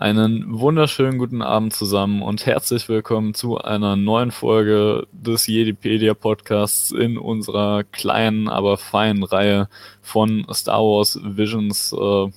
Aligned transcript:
Einen 0.00 0.60
wunderschönen 0.60 1.18
guten 1.18 1.42
Abend 1.42 1.74
zusammen 1.74 2.22
und 2.22 2.46
herzlich 2.46 2.88
willkommen 2.88 3.34
zu 3.34 3.58
einer 3.58 3.96
neuen 3.96 4.30
Folge 4.30 5.08
des 5.10 5.48
Jedipedia 5.48 6.14
Podcasts 6.14 6.92
in 6.92 7.18
unserer 7.18 7.82
kleinen, 7.82 8.48
aber 8.48 8.76
feinen 8.76 9.24
Reihe 9.24 9.68
von 10.00 10.46
Star 10.54 10.82
Wars 10.82 11.18
Visions 11.20 11.92
äh, 11.92 12.30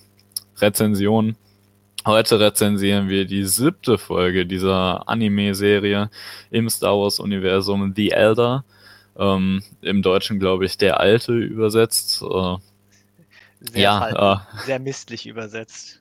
Rezensionen. 0.57 1.37
Heute 2.03 2.39
rezensieren 2.39 3.09
wir 3.09 3.25
die 3.25 3.45
siebte 3.45 3.99
Folge 3.99 4.47
dieser 4.47 5.07
Anime-Serie 5.07 6.09
im 6.49 6.67
Star 6.67 6.97
Wars-Universum 6.97 7.93
The 7.95 8.09
Elder. 8.09 8.65
Ähm, 9.15 9.61
Im 9.83 10.01
Deutschen, 10.01 10.39
glaube 10.39 10.65
ich, 10.65 10.79
der 10.79 10.99
Alte 10.99 11.33
übersetzt. 11.33 12.23
Äh, 12.23 12.55
sehr, 13.59 13.81
ja, 13.83 14.33
äh, 14.33 14.65
sehr 14.65 14.79
misslich 14.79 15.27
übersetzt. 15.27 16.00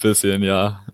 Bisschen, 0.00 0.42
ja. 0.42 0.84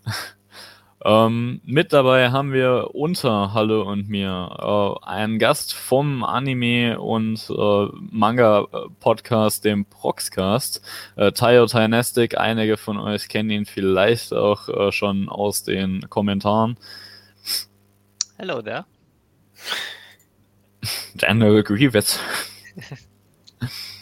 Ähm, 1.04 1.60
mit 1.64 1.92
dabei 1.92 2.30
haben 2.32 2.52
wir 2.52 2.90
unter 2.94 3.54
Halle 3.54 3.84
und 3.84 4.08
mir 4.08 4.56
äh, 4.58 5.06
einen 5.06 5.38
Gast 5.38 5.72
vom 5.74 6.24
Anime- 6.24 6.98
und 6.98 7.48
äh, 7.48 7.86
Manga-Podcast, 8.10 9.64
dem 9.64 9.84
Proxcast, 9.84 10.82
äh, 11.14 11.30
Tayo 11.30 11.66
Tainestic. 11.66 12.36
Einige 12.36 12.76
von 12.76 12.98
euch 12.98 13.28
kennen 13.28 13.50
ihn 13.50 13.66
vielleicht 13.66 14.32
auch 14.32 14.68
äh, 14.68 14.90
schon 14.90 15.28
aus 15.28 15.62
den 15.62 16.10
Kommentaren. 16.10 16.76
Hello 18.36 18.60
there. 18.60 18.86
Daniel 21.14 21.62
Grievous. 21.62 22.18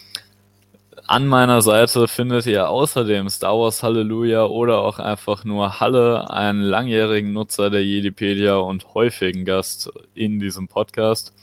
An 1.06 1.26
meiner 1.26 1.60
Seite 1.60 2.08
findet 2.08 2.46
ihr 2.46 2.70
außerdem 2.70 3.28
Star 3.28 3.58
Wars 3.58 3.82
Halleluja 3.82 4.46
oder 4.46 4.78
auch 4.78 4.98
einfach 4.98 5.44
nur 5.44 5.78
Halle, 5.78 6.30
einen 6.30 6.62
langjährigen 6.62 7.34
Nutzer 7.34 7.68
der 7.68 7.84
Jedipedia 7.84 8.56
und 8.56 8.94
häufigen 8.94 9.44
Gast 9.44 9.92
in 10.14 10.40
diesem 10.40 10.66
Podcast. 10.66 11.34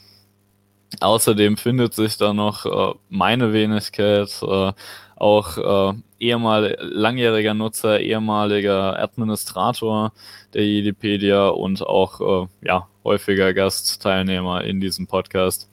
Außerdem 1.00 1.58
findet 1.58 1.94
sich 1.94 2.18
da 2.18 2.34
noch 2.34 2.66
äh, 2.66 2.96
meine 3.10 3.54
Wenigkeit, 3.54 4.32
äh, 4.42 4.74
auch 5.16 5.58
äh, 5.94 5.94
ehemal 6.18 6.76
langjähriger 6.82 7.54
Nutzer, 7.54 8.00
ehemaliger 8.00 8.98
Administrator 9.00 10.12
der 10.56 10.66
Jedipedia 10.66 11.50
und 11.50 11.86
auch 11.86 12.46
äh, 12.46 12.48
ja, 12.68 12.88
häufiger 13.04 13.54
Gastteilnehmer 13.54 14.64
in 14.64 14.82
diesem 14.82 15.06
Podcast. 15.06 15.70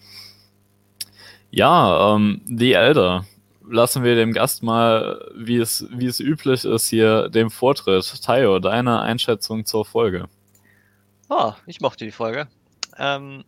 Ja, 1.50 2.14
ähm, 2.14 2.42
The 2.46 2.74
Elder 2.74 3.24
lassen 3.70 4.02
wir 4.02 4.14
dem 4.14 4.32
Gast 4.32 4.62
mal, 4.62 5.30
wie 5.34 5.58
es, 5.58 5.86
wie 5.90 6.06
es 6.06 6.20
üblich 6.20 6.64
ist, 6.64 6.88
hier 6.88 7.28
dem 7.28 7.50
Vortritt. 7.50 8.22
Tayo, 8.22 8.58
deine 8.58 9.00
Einschätzung 9.00 9.64
zur 9.64 9.84
Folge. 9.84 10.28
Oh, 11.28 11.52
ich 11.66 11.80
mochte 11.80 12.04
die 12.04 12.10
Folge. 12.10 12.48
Ähm, 12.98 13.44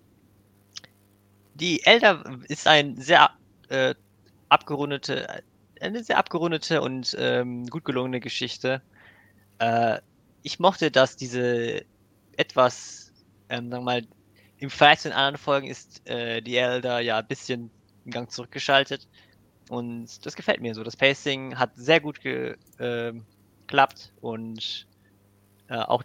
die 1.55 1.85
Elder 1.85 2.25
ist 2.49 2.67
ein 2.67 2.97
sehr 2.97 3.31
äh, 3.69 3.95
abgerundete, 4.49 5.43
eine 5.81 6.05
sehr 6.05 6.19
abgerundete 6.19 6.81
und 6.83 7.17
ähm, 7.19 7.67
gut 7.67 7.85
gelungene 7.85 8.21
Geschichte. 8.21 8.83
Äh, 9.59 9.99
ich 10.43 10.59
mochte, 10.59 10.91
dass 10.91 11.17
diese 11.17 11.85
etwas, 12.37 13.13
ähm, 13.49 13.71
sagen 13.71 13.85
wir 13.85 13.93
mal, 13.93 14.03
im 14.59 14.71
Vergleich 14.71 15.01
zu 15.01 15.09
den 15.09 15.17
anderen 15.17 15.39
Folgen 15.39 15.67
ist 15.67 16.07
äh, 16.07 16.43
die 16.43 16.57
Elder 16.57 17.01
ja 17.01 17.19
ein 17.19 17.27
bisschen 17.27 17.71
im 18.05 18.11
Gang 18.11 18.31
zurückgeschaltet. 18.31 19.09
Und 19.71 20.27
das 20.27 20.35
gefällt 20.35 20.61
mir 20.61 20.75
so. 20.75 20.83
Das 20.83 20.97
Pacing 20.97 21.57
hat 21.57 21.71
sehr 21.77 22.01
gut 22.01 22.21
ge, 22.21 22.57
äh, 22.79 23.13
geklappt 23.61 24.13
und 24.21 24.89
äh, 25.69 25.77
auch 25.77 26.03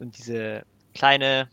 und 0.00 0.16
diese 0.16 0.64
kleine 0.94 1.50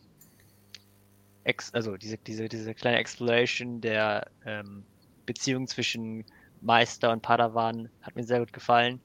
Ex 1.44 1.74
also 1.74 1.98
diese, 1.98 2.18
diese, 2.18 2.48
diese 2.48 2.74
kleine 2.74 2.98
Exploration 2.98 3.82
der 3.82 4.32
ähm, 4.46 4.86
Beziehung 5.26 5.68
zwischen 5.68 6.24
Meister 6.62 7.12
und 7.12 7.24
Padawan 7.24 7.90
hat 8.04 8.16
mir 8.16 8.24
sehr 8.24 8.40
gut 8.40 8.54
gefallen. 8.54 9.02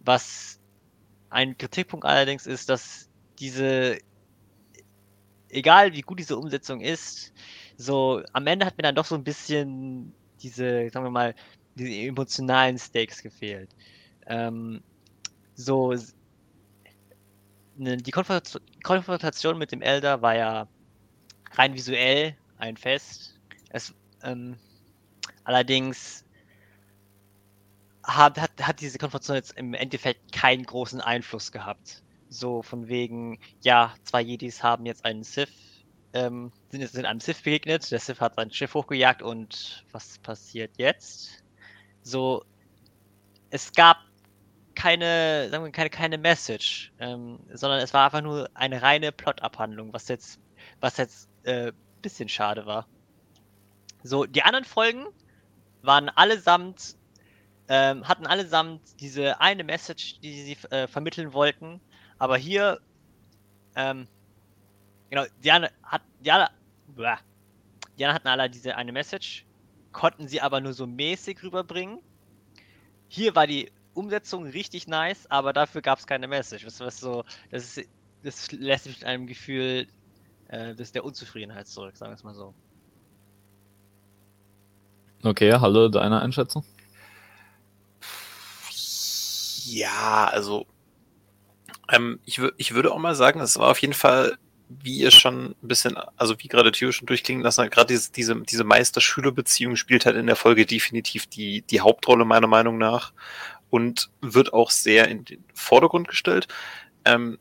Was 0.00 0.58
ein 1.28 1.56
Kritikpunkt 1.56 2.04
allerdings 2.04 2.48
ist, 2.48 2.68
dass 2.68 3.08
diese, 3.38 3.96
egal 5.48 5.92
wie 5.92 6.00
gut 6.00 6.18
diese 6.18 6.36
Umsetzung 6.36 6.80
ist, 6.80 7.32
so 7.76 8.24
am 8.32 8.48
Ende 8.48 8.66
hat 8.66 8.76
mir 8.76 8.82
dann 8.82 8.96
doch 8.96 9.06
so 9.06 9.14
ein 9.14 9.22
bisschen 9.22 10.12
diese, 10.42 10.90
sagen 10.90 11.06
wir 11.06 11.10
mal, 11.10 11.34
diese 11.74 12.08
emotionalen 12.08 12.78
Stakes 12.78 13.22
gefehlt. 13.22 13.70
Ähm, 14.26 14.82
so, 15.54 15.94
ne, 17.76 17.96
die 17.96 18.10
Konfrontation 18.10 19.58
mit 19.58 19.72
dem 19.72 19.82
Elder 19.82 20.22
war 20.22 20.36
ja 20.36 20.68
rein 21.52 21.74
visuell 21.74 22.36
ein 22.58 22.76
Fest. 22.76 23.38
Es, 23.70 23.94
ähm, 24.22 24.56
allerdings 25.44 26.24
hat, 28.04 28.40
hat, 28.40 28.50
hat 28.60 28.80
diese 28.80 28.98
Konfrontation 28.98 29.36
jetzt 29.36 29.56
im 29.56 29.74
Endeffekt 29.74 30.32
keinen 30.32 30.64
großen 30.64 31.00
Einfluss 31.00 31.52
gehabt. 31.52 32.02
So 32.28 32.62
von 32.62 32.88
wegen, 32.88 33.38
ja, 33.62 33.94
zwei 34.04 34.20
Jedis 34.20 34.62
haben 34.62 34.86
jetzt 34.86 35.04
einen 35.04 35.24
Sith, 35.24 35.50
ähm, 36.12 36.52
sind, 36.70 36.88
sind 36.88 37.04
einem 37.06 37.20
Sith 37.20 37.42
begegnet, 37.42 37.90
der 37.90 37.98
Sith 37.98 38.20
hat 38.20 38.36
sein 38.36 38.52
Schiff 38.52 38.74
hochgejagt 38.74 39.22
und 39.22 39.84
was 39.90 40.18
passiert 40.18 40.72
jetzt? 40.78 41.42
So, 42.02 42.44
es 43.50 43.72
gab 43.72 43.98
keine, 44.74 45.48
sagen 45.50 45.64
wir, 45.64 45.72
keine, 45.72 45.90
keine 45.90 46.18
Message, 46.18 46.92
ähm, 46.98 47.38
sondern 47.52 47.80
es 47.80 47.92
war 47.92 48.06
einfach 48.06 48.22
nur 48.22 48.48
eine 48.54 48.80
reine 48.80 49.12
Plotabhandlung, 49.12 49.92
was 49.92 50.08
jetzt, 50.08 50.40
was 50.80 50.96
jetzt 50.96 51.28
äh, 51.42 51.72
bisschen 52.00 52.28
schade 52.28 52.64
war. 52.64 52.86
So, 54.02 54.24
die 54.24 54.42
anderen 54.42 54.64
Folgen 54.64 55.06
waren 55.82 56.08
allesamt, 56.08 56.96
ähm, 57.68 58.08
hatten 58.08 58.26
allesamt 58.26 58.80
diese 59.00 59.40
eine 59.40 59.64
Message, 59.64 60.18
die 60.20 60.42
sie 60.42 60.56
äh, 60.70 60.86
vermitteln 60.86 61.32
wollten, 61.34 61.80
aber 62.18 62.36
hier, 62.36 62.80
ähm, 63.76 64.08
genau, 65.10 65.24
Diana 65.44 65.68
hat, 65.82 66.02
Diana, 66.20 66.50
Diana 67.98 68.14
hatten 68.14 68.28
alle 68.28 68.48
diese 68.48 68.76
eine 68.76 68.92
Message 68.92 69.44
konnten 69.92 70.28
sie 70.28 70.40
aber 70.40 70.60
nur 70.60 70.72
so 70.72 70.86
mäßig 70.86 71.42
rüberbringen. 71.42 71.98
Hier 73.08 73.34
war 73.34 73.46
die 73.46 73.70
Umsetzung 73.94 74.44
richtig 74.46 74.86
nice, 74.86 75.26
aber 75.30 75.52
dafür 75.52 75.82
gab 75.82 75.98
es 75.98 76.06
keine 76.06 76.28
Message. 76.28 76.64
Was, 76.64 76.80
was 76.80 77.00
so, 77.00 77.24
das, 77.50 77.76
ist, 77.76 77.88
das 78.22 78.52
lässt 78.52 78.86
mich 78.86 78.98
mit 78.98 79.04
einem 79.04 79.26
Gefühl 79.26 79.86
äh, 80.48 80.74
des, 80.74 80.92
der 80.92 81.04
Unzufriedenheit 81.04 81.66
zurück, 81.66 81.96
sagen 81.96 82.12
wir 82.12 82.16
es 82.16 82.24
mal 82.24 82.34
so. 82.34 82.54
Okay, 85.22 85.52
hallo, 85.52 85.88
deine 85.88 86.22
Einschätzung? 86.22 86.64
Ja, 89.64 90.28
also 90.32 90.66
ähm, 91.90 92.20
ich, 92.24 92.40
ich 92.56 92.74
würde 92.74 92.92
auch 92.92 92.98
mal 92.98 93.14
sagen, 93.14 93.40
es 93.40 93.58
war 93.58 93.70
auf 93.70 93.80
jeden 93.80 93.92
Fall 93.92 94.38
wie 94.70 94.98
ihr 94.98 95.10
schon 95.10 95.56
ein 95.62 95.68
bisschen, 95.68 95.96
also 96.16 96.34
wie 96.38 96.48
gerade 96.48 96.70
Theo 96.70 96.92
schon 96.92 97.06
durchklingen 97.06 97.42
lassen 97.42 97.68
gerade 97.70 97.92
diese, 97.92 98.12
diese, 98.12 98.40
diese 98.42 98.64
Meister-Schüler-Beziehung 98.64 99.76
spielt 99.76 100.06
halt 100.06 100.16
in 100.16 100.26
der 100.26 100.36
Folge 100.36 100.64
definitiv 100.64 101.26
die, 101.26 101.62
die 101.62 101.80
Hauptrolle 101.80 102.24
meiner 102.24 102.46
Meinung 102.46 102.78
nach 102.78 103.12
und 103.68 104.10
wird 104.20 104.52
auch 104.52 104.70
sehr 104.70 105.08
in 105.08 105.24
den 105.24 105.44
Vordergrund 105.54 106.08
gestellt. 106.08 106.46
Ähm, 107.04 107.38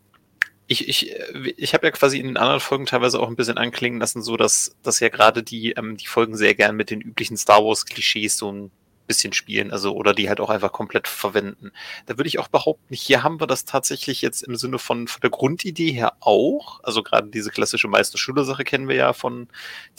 ich, 0.68 0.88
ich, 0.88 1.16
ich 1.58 1.74
habe 1.74 1.88
ja 1.88 1.92
quasi 1.92 2.20
in 2.20 2.28
den 2.28 2.38
anderen 2.38 2.60
Folgen 2.60 2.86
teilweise 2.86 3.20
auch 3.20 3.28
ein 3.28 3.36
bisschen 3.36 3.58
anklingen 3.58 4.00
lassen, 4.00 4.22
so 4.22 4.38
dass, 4.38 4.76
dass 4.84 5.00
ja 5.00 5.10
gerade 5.10 5.42
die, 5.44 5.72
ähm, 5.72 5.98
die 5.98 6.08
Folgen 6.08 6.36
sehr 6.36 6.54
gern 6.56 6.76
mit 6.76 6.92
den 6.92 7.02
üblichen 7.02 7.38
Star 7.38 7.64
Wars-Klischees 7.64 8.38
so 8.38 8.52
ein 8.52 8.72
bisschen 9.10 9.34
spielen, 9.34 9.72
also 9.72 9.94
oder 9.94 10.14
die 10.14 10.30
halt 10.30 10.40
auch 10.40 10.52
einfach 10.52 10.72
komplett 10.72 11.08
verwenden. 11.08 11.72
Da 12.06 12.18
würde 12.18 12.28
ich 12.30 12.40
auch 12.40 12.48
behaupten, 12.48 12.94
hier 12.94 13.24
haben 13.24 13.42
wir 13.42 13.48
das 13.48 13.66
tatsächlich 13.66 14.22
jetzt 14.22 14.44
im 14.44 14.56
Sinne 14.56 14.78
von, 14.80 15.08
von 15.08 15.20
der 15.22 15.32
Grundidee 15.32 15.92
her 15.92 16.14
auch. 16.22 16.80
Also 16.84 17.04
gerade 17.04 17.28
diese 17.28 17.50
klassische 17.50 17.88
Meister-Schüler-Sache 17.88 18.64
kennen 18.64 18.88
wir 18.88 18.96
ja 18.96 19.14
von 19.14 19.50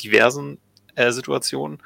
diversen 0.03 0.59
äh, 0.95 1.11
Situationen. 1.11 1.83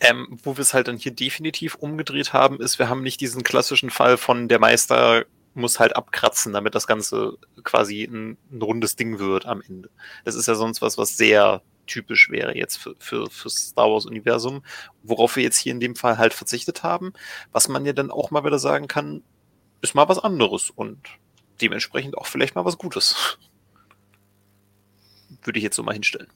Ähm, 0.00 0.38
wo 0.42 0.56
wir 0.56 0.62
es 0.62 0.74
halt 0.74 0.88
dann 0.88 0.96
hier 0.96 1.12
definitiv 1.12 1.74
umgedreht 1.74 2.32
haben, 2.32 2.60
ist, 2.60 2.78
wir 2.78 2.88
haben 2.88 3.02
nicht 3.02 3.20
diesen 3.20 3.42
klassischen 3.42 3.90
Fall 3.90 4.16
von 4.16 4.48
der 4.48 4.58
Meister 4.58 5.24
muss 5.54 5.80
halt 5.80 5.96
abkratzen, 5.96 6.52
damit 6.52 6.74
das 6.74 6.86
Ganze 6.86 7.36
quasi 7.64 8.04
ein, 8.04 8.38
ein 8.52 8.62
rundes 8.62 8.96
Ding 8.96 9.18
wird 9.18 9.46
am 9.46 9.62
Ende. 9.66 9.90
Das 10.24 10.36
ist 10.36 10.46
ja 10.46 10.54
sonst 10.54 10.80
was, 10.80 10.96
was 10.96 11.16
sehr 11.16 11.62
typisch 11.90 12.30
wäre 12.30 12.56
jetzt 12.56 12.76
für, 12.76 12.94
für, 12.98 13.28
für 13.28 13.50
Star 13.50 13.90
Wars-Universum, 13.90 14.62
worauf 15.02 15.36
wir 15.36 15.42
jetzt 15.42 15.58
hier 15.58 15.72
in 15.72 15.80
dem 15.80 15.96
Fall 15.96 16.18
halt 16.18 16.32
verzichtet 16.32 16.82
haben, 16.82 17.12
was 17.52 17.68
man 17.68 17.84
ja 17.84 17.92
dann 17.92 18.10
auch 18.10 18.30
mal 18.30 18.44
wieder 18.44 18.58
sagen 18.58 18.88
kann, 18.88 19.22
ist 19.82 19.94
mal 19.94 20.08
was 20.08 20.18
anderes 20.18 20.70
und 20.70 20.98
dementsprechend 21.60 22.16
auch 22.16 22.26
vielleicht 22.26 22.54
mal 22.54 22.64
was 22.64 22.78
Gutes. 22.78 23.38
Würde 25.42 25.58
ich 25.58 25.64
jetzt 25.64 25.76
so 25.76 25.82
mal 25.82 25.92
hinstellen. 25.92 26.28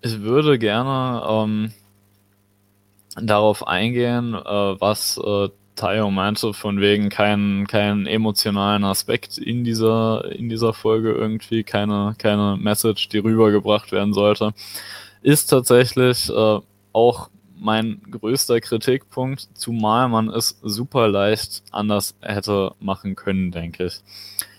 Ich 0.00 0.20
würde 0.20 0.58
gerne 0.58 1.22
ähm, 1.26 1.72
darauf 3.16 3.66
eingehen, 3.66 4.34
äh, 4.34 4.80
was 4.80 5.18
äh, 5.18 5.48
Tayo 5.76 6.10
meinte, 6.10 6.52
von 6.54 6.80
wegen 6.80 7.08
keinen 7.08 7.66
keinen 7.66 8.06
emotionalen 8.06 8.84
Aspekt 8.84 9.38
in 9.38 9.64
dieser, 9.64 10.30
in 10.32 10.48
dieser 10.48 10.72
Folge 10.72 11.12
irgendwie, 11.12 11.64
keine, 11.64 12.14
keine 12.18 12.56
Message, 12.60 13.08
die 13.08 13.18
rübergebracht 13.18 13.90
werden 13.92 14.12
sollte, 14.12 14.52
ist 15.22 15.46
tatsächlich 15.46 16.30
äh, 16.30 16.60
auch 16.92 17.30
mein 17.56 18.02
größter 18.10 18.60
Kritikpunkt, 18.60 19.48
zumal 19.54 20.08
man 20.08 20.28
es 20.28 20.58
super 20.62 21.08
leicht 21.08 21.62
anders 21.70 22.14
hätte 22.20 22.72
machen 22.78 23.16
können, 23.16 23.50
denke 23.50 23.86
ich. 23.86 24.00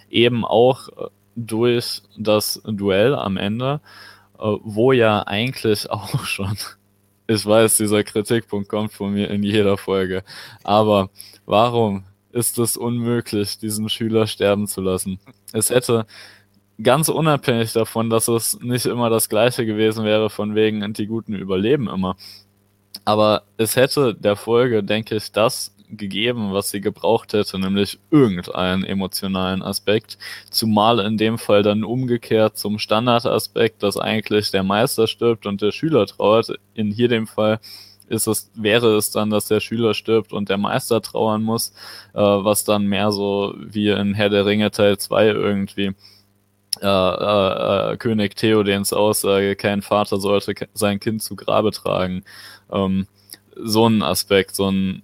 Eben 0.09 0.43
auch 0.43 0.89
äh, 0.89 1.07
durch 1.35 2.01
das 2.17 2.61
Duell 2.65 3.13
am 3.13 3.37
Ende, 3.37 3.79
äh, 4.39 4.57
wo 4.63 4.91
ja 4.91 5.21
eigentlich 5.21 5.89
auch 5.91 6.25
schon 6.25 6.57
ich 7.27 7.45
weiß, 7.45 7.77
dieser 7.77 8.03
Kritikpunkt 8.03 8.69
kommt 8.69 8.93
von 8.93 9.13
mir 9.13 9.29
in 9.29 9.43
jeder 9.43 9.77
Folge. 9.77 10.23
Aber 10.63 11.09
warum 11.45 12.03
ist 12.31 12.59
es 12.59 12.77
unmöglich, 12.77 13.57
diesen 13.57 13.89
Schüler 13.89 14.27
sterben 14.27 14.67
zu 14.67 14.81
lassen? 14.81 15.19
Es 15.53 15.69
hätte 15.69 16.05
ganz 16.81 17.09
unabhängig 17.09 17.73
davon, 17.73 18.09
dass 18.09 18.27
es 18.27 18.59
nicht 18.59 18.85
immer 18.85 19.09
das 19.09 19.29
Gleiche 19.29 19.65
gewesen 19.65 20.05
wäre, 20.05 20.29
von 20.29 20.55
wegen, 20.55 20.93
die 20.93 21.07
Guten 21.07 21.33
überleben 21.33 21.87
immer. 21.87 22.15
Aber 23.05 23.43
es 23.57 23.75
hätte 23.75 24.15
der 24.15 24.35
Folge, 24.35 24.83
denke 24.83 25.15
ich, 25.15 25.31
das 25.31 25.74
gegeben, 25.89 26.53
was 26.53 26.69
sie 26.69 26.81
gebraucht 26.81 27.33
hätte, 27.33 27.59
nämlich 27.59 27.99
irgendeinen 28.11 28.83
emotionalen 28.83 29.61
Aspekt. 29.61 30.17
Zumal 30.49 30.99
in 30.99 31.17
dem 31.17 31.37
Fall 31.37 31.63
dann 31.63 31.83
umgekehrt 31.83 32.57
zum 32.57 32.79
Standardaspekt, 32.79 33.83
dass 33.83 33.97
eigentlich 33.97 34.51
der 34.51 34.63
Meister 34.63 35.07
stirbt 35.07 35.45
und 35.45 35.61
der 35.61 35.71
Schüler 35.71 36.05
trauert. 36.05 36.51
In 36.73 36.91
hier 36.91 37.07
dem 37.07 37.27
Fall 37.27 37.59
ist 38.07 38.27
es, 38.27 38.51
wäre 38.55 38.95
es 38.97 39.11
dann, 39.11 39.29
dass 39.29 39.47
der 39.47 39.59
Schüler 39.59 39.93
stirbt 39.93 40.33
und 40.33 40.49
der 40.49 40.57
Meister 40.57 41.01
trauern 41.01 41.41
muss, 41.41 41.71
äh, 42.13 42.19
was 42.19 42.63
dann 42.63 42.85
mehr 42.87 43.11
so 43.11 43.55
wie 43.57 43.89
in 43.89 44.13
Herr 44.13 44.29
der 44.29 44.45
Ringe 44.45 44.71
Teil 44.71 44.97
2 44.97 45.27
irgendwie 45.27 45.95
äh, 46.81 46.87
äh, 46.87 47.93
äh, 47.93 47.97
König 47.97 48.35
Theodens 48.35 48.91
Aussage, 48.91 49.55
kein 49.55 49.81
Vater 49.81 50.19
sollte 50.19 50.53
sein 50.73 50.99
Kind 50.99 51.23
zu 51.23 51.35
Grabe 51.35 51.71
tragen. 51.71 52.23
Ähm, 52.71 53.07
so 53.55 53.87
ein 53.87 54.03
Aspekt, 54.03 54.55
so 54.55 54.69
ein 54.69 55.01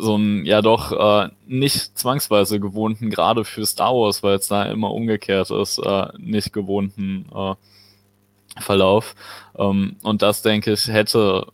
so 0.00 0.14
einen 0.14 0.44
ja 0.46 0.62
doch 0.62 0.92
äh, 0.92 1.30
nicht 1.46 1.98
zwangsweise 1.98 2.60
gewohnten, 2.60 3.10
gerade 3.10 3.44
für 3.44 3.66
Star 3.66 3.94
Wars, 3.94 4.22
weil 4.22 4.36
es 4.36 4.48
da 4.48 4.64
immer 4.64 4.92
umgekehrt 4.92 5.50
ist, 5.50 5.78
äh, 5.78 6.06
nicht 6.18 6.52
gewohnten 6.52 7.26
äh, 7.34 7.54
Verlauf. 8.60 9.14
Ähm, 9.56 9.96
und 10.02 10.22
das, 10.22 10.42
denke 10.42 10.72
ich, 10.72 10.88
hätte, 10.88 11.46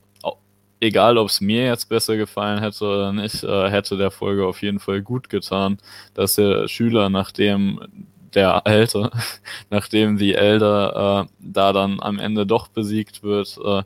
egal 0.81 1.19
ob 1.19 1.29
es 1.29 1.41
mir 1.41 1.65
jetzt 1.65 1.89
besser 1.89 2.17
gefallen 2.17 2.61
hätte 2.61 2.85
oder 2.85 3.13
nicht, 3.13 3.43
äh, 3.45 3.71
hätte 3.71 3.97
der 3.97 4.11
Folge 4.11 4.47
auf 4.47 4.63
jeden 4.63 4.81
Fall 4.81 5.03
gut 5.03 5.29
getan, 5.29 5.79
dass 6.15 6.35
der 6.35 6.69
Schüler, 6.69 7.11
nachdem 7.11 7.81
der 8.35 8.67
Alte, 8.67 9.11
nachdem 9.71 10.17
die 10.17 10.35
Elder 10.35 11.27
äh, 11.27 11.33
da 11.41 11.73
dann 11.73 12.01
am 12.01 12.19
Ende 12.19 12.47
doch 12.47 12.69
besiegt 12.69 13.23
wird, 13.23 13.59
äh, 13.65 13.83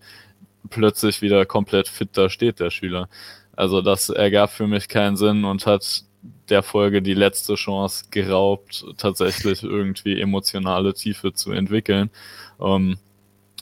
plötzlich 0.70 1.22
wieder 1.22 1.44
komplett 1.46 1.88
fit 1.88 2.10
da 2.12 2.28
steht, 2.28 2.60
der 2.60 2.70
Schüler. 2.70 3.08
Also 3.56 3.80
das 3.82 4.08
ergab 4.08 4.50
für 4.50 4.66
mich 4.66 4.88
keinen 4.88 5.16
Sinn 5.16 5.44
und 5.44 5.66
hat 5.66 6.04
der 6.48 6.62
Folge 6.62 7.02
die 7.02 7.14
letzte 7.14 7.54
Chance 7.54 8.06
geraubt, 8.10 8.84
tatsächlich 8.96 9.62
irgendwie 9.62 10.20
emotionale 10.20 10.94
Tiefe 10.94 11.32
zu 11.32 11.52
entwickeln, 11.52 12.10
ähm, 12.60 12.98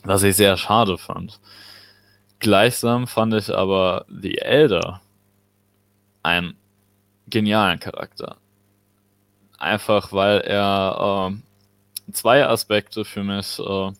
was 0.03 0.23
ich 0.23 0.35
sehr 0.35 0.57
schade 0.57 0.97
fand. 0.97 1.39
Gleichsam 2.39 3.07
fand 3.07 3.33
ich 3.35 3.53
aber 3.55 4.05
The 4.09 4.37
Elder 4.39 5.01
einen 6.23 6.55
genialen 7.27 7.79
Charakter. 7.79 8.37
Einfach 9.57 10.11
weil 10.11 10.41
er 10.41 11.31
äh, 11.31 12.11
zwei 12.11 12.45
Aspekte 12.45 13.05
für 13.05 13.23
mich 13.23 13.59
äh, 13.59 13.91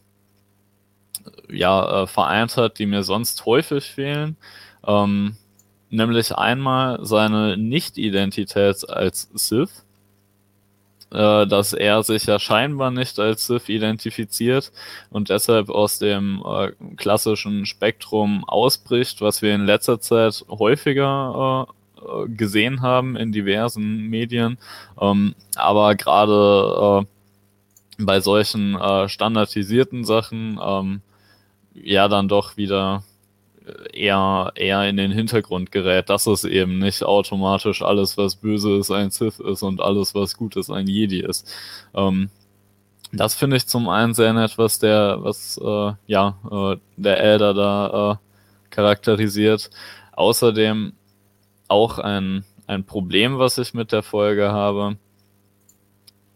ja, 1.49 2.03
äh, 2.03 2.07
vereint 2.07 2.57
hat, 2.57 2.79
die 2.79 2.85
mir 2.85 3.03
sonst 3.03 3.45
häufig 3.45 3.85
fehlen. 3.85 4.35
Ähm, 4.85 5.37
nämlich 5.93 6.35
einmal 6.35 6.99
seine 7.05 7.55
Nicht-Identität 7.55 8.89
als 8.89 9.29
Sith, 9.33 9.85
äh, 11.11 11.45
dass 11.45 11.73
er 11.73 12.01
sich 12.03 12.25
ja 12.25 12.39
scheinbar 12.39 12.89
nicht 12.91 13.19
als 13.19 13.45
Sith 13.45 13.69
identifiziert 13.69 14.71
und 15.11 15.29
deshalb 15.29 15.69
aus 15.69 15.99
dem 15.99 16.43
äh, 16.45 16.71
klassischen 16.97 17.65
Spektrum 17.67 18.43
ausbricht, 18.45 19.21
was 19.21 19.41
wir 19.41 19.53
in 19.53 19.65
letzter 19.65 19.99
Zeit 19.99 20.43
häufiger 20.49 21.67
äh, 21.97 22.27
gesehen 22.27 22.81
haben 22.81 23.15
in 23.15 23.31
diversen 23.31 24.09
Medien, 24.09 24.57
ähm, 24.99 25.35
aber 25.55 25.95
gerade 25.95 27.05
äh, 27.99 28.03
bei 28.03 28.19
solchen 28.19 28.75
äh, 28.75 29.07
standardisierten 29.07 30.03
Sachen 30.05 30.59
ähm, 30.61 31.01
ja 31.75 32.07
dann 32.07 32.27
doch 32.27 32.57
wieder 32.57 33.03
eher, 33.93 34.51
eher 34.55 34.87
in 34.87 34.97
den 34.97 35.11
Hintergrund 35.11 35.71
gerät, 35.71 36.09
dass 36.09 36.27
es 36.27 36.43
eben 36.43 36.79
nicht 36.79 37.03
automatisch 37.03 37.81
alles, 37.81 38.17
was 38.17 38.35
böse 38.35 38.77
ist, 38.77 38.91
ein 38.91 39.11
Sith 39.11 39.39
ist 39.39 39.63
und 39.63 39.81
alles, 39.81 40.15
was 40.15 40.35
gut 40.35 40.55
ist, 40.55 40.69
ein 40.69 40.87
Jedi 40.87 41.19
ist. 41.19 41.51
Ähm, 41.93 42.29
das 43.11 43.35
finde 43.35 43.57
ich 43.57 43.67
zum 43.67 43.89
einen 43.89 44.13
sehr 44.13 44.33
nett, 44.33 44.57
was 44.57 44.79
der, 44.79 45.17
was 45.21 45.59
äh, 45.63 45.93
ja, 46.07 46.37
äh, 46.51 46.77
der 46.97 47.19
Elder 47.19 47.53
da 47.53 48.11
äh, 48.11 48.15
charakterisiert. 48.71 49.69
Außerdem 50.13 50.93
auch 51.67 51.99
ein, 51.99 52.43
ein 52.67 52.85
Problem, 52.85 53.37
was 53.37 53.57
ich 53.57 53.73
mit 53.73 53.91
der 53.91 54.03
Folge 54.03 54.51
habe, 54.51 54.97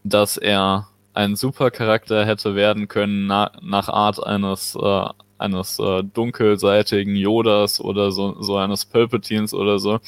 dass 0.03 0.37
er 0.37 0.87
ein 1.13 1.35
super 1.35 1.71
Charakter 1.71 2.25
hätte 2.25 2.53
werden 2.53 2.87
können 2.87 3.25
na, 3.25 3.51
nach 3.61 3.89
Art 3.89 4.23
eines 4.23 4.75
äh, 4.75 5.09
eines 5.37 5.79
äh, 5.79 6.03
dunkelseitigen 6.03 7.15
Yodas 7.15 7.79
oder 7.79 8.11
so, 8.11 8.41
so 8.41 8.57
eines 8.57 8.85
Palpatines 8.85 9.53
oder 9.53 9.79
so. 9.79 9.99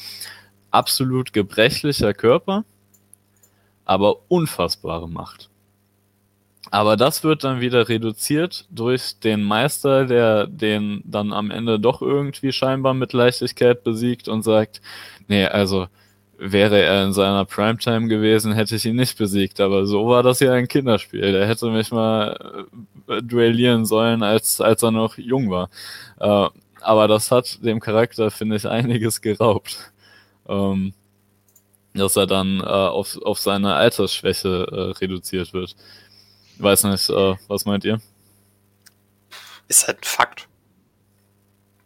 Absolut 0.70 1.32
gebrechlicher 1.32 2.14
Körper, 2.14 2.64
aber 3.84 4.16
unfassbare 4.28 5.08
Macht. 5.08 5.50
Aber 6.70 6.96
das 6.96 7.24
wird 7.24 7.42
dann 7.42 7.60
wieder 7.60 7.88
reduziert 7.88 8.66
durch 8.70 9.18
den 9.18 9.42
Meister, 9.42 10.06
der 10.06 10.46
den 10.46 11.02
dann 11.04 11.32
am 11.32 11.50
Ende 11.50 11.80
doch 11.80 12.00
irgendwie 12.00 12.52
scheinbar 12.52 12.94
mit 12.94 13.12
Leichtigkeit 13.12 13.82
besiegt 13.82 14.28
und 14.28 14.42
sagt, 14.42 14.80
nee, 15.26 15.46
also 15.46 15.88
wäre 16.40 16.80
er 16.80 17.04
in 17.04 17.12
seiner 17.12 17.44
Primetime 17.44 18.08
gewesen, 18.08 18.52
hätte 18.52 18.76
ich 18.76 18.86
ihn 18.86 18.96
nicht 18.96 19.18
besiegt. 19.18 19.60
Aber 19.60 19.86
so 19.86 20.06
war 20.08 20.22
das 20.22 20.40
ja 20.40 20.52
ein 20.52 20.68
Kinderspiel. 20.68 21.32
Der 21.32 21.46
hätte 21.46 21.70
mich 21.70 21.90
mal 21.90 22.66
äh, 23.08 23.22
duellieren 23.22 23.84
sollen, 23.84 24.22
als, 24.22 24.60
als 24.60 24.82
er 24.82 24.90
noch 24.90 25.18
jung 25.18 25.50
war. 25.50 25.68
Äh, 26.18 26.48
aber 26.80 27.08
das 27.08 27.30
hat 27.30 27.62
dem 27.62 27.78
Charakter, 27.78 28.30
finde 28.30 28.56
ich, 28.56 28.66
einiges 28.66 29.20
geraubt. 29.20 29.92
Ähm, 30.48 30.94
dass 31.92 32.16
er 32.16 32.26
dann 32.26 32.60
äh, 32.60 32.64
auf, 32.64 33.20
auf 33.22 33.38
seine 33.38 33.74
Altersschwäche 33.74 34.66
äh, 34.70 34.98
reduziert 34.98 35.52
wird. 35.52 35.76
Weiß 36.58 36.84
nicht, 36.84 37.10
äh, 37.10 37.36
was 37.48 37.64
meint 37.64 37.84
ihr? 37.84 38.00
Ist 39.68 39.86
halt 39.86 39.98
ein 39.98 40.04
Fakt. 40.04 40.48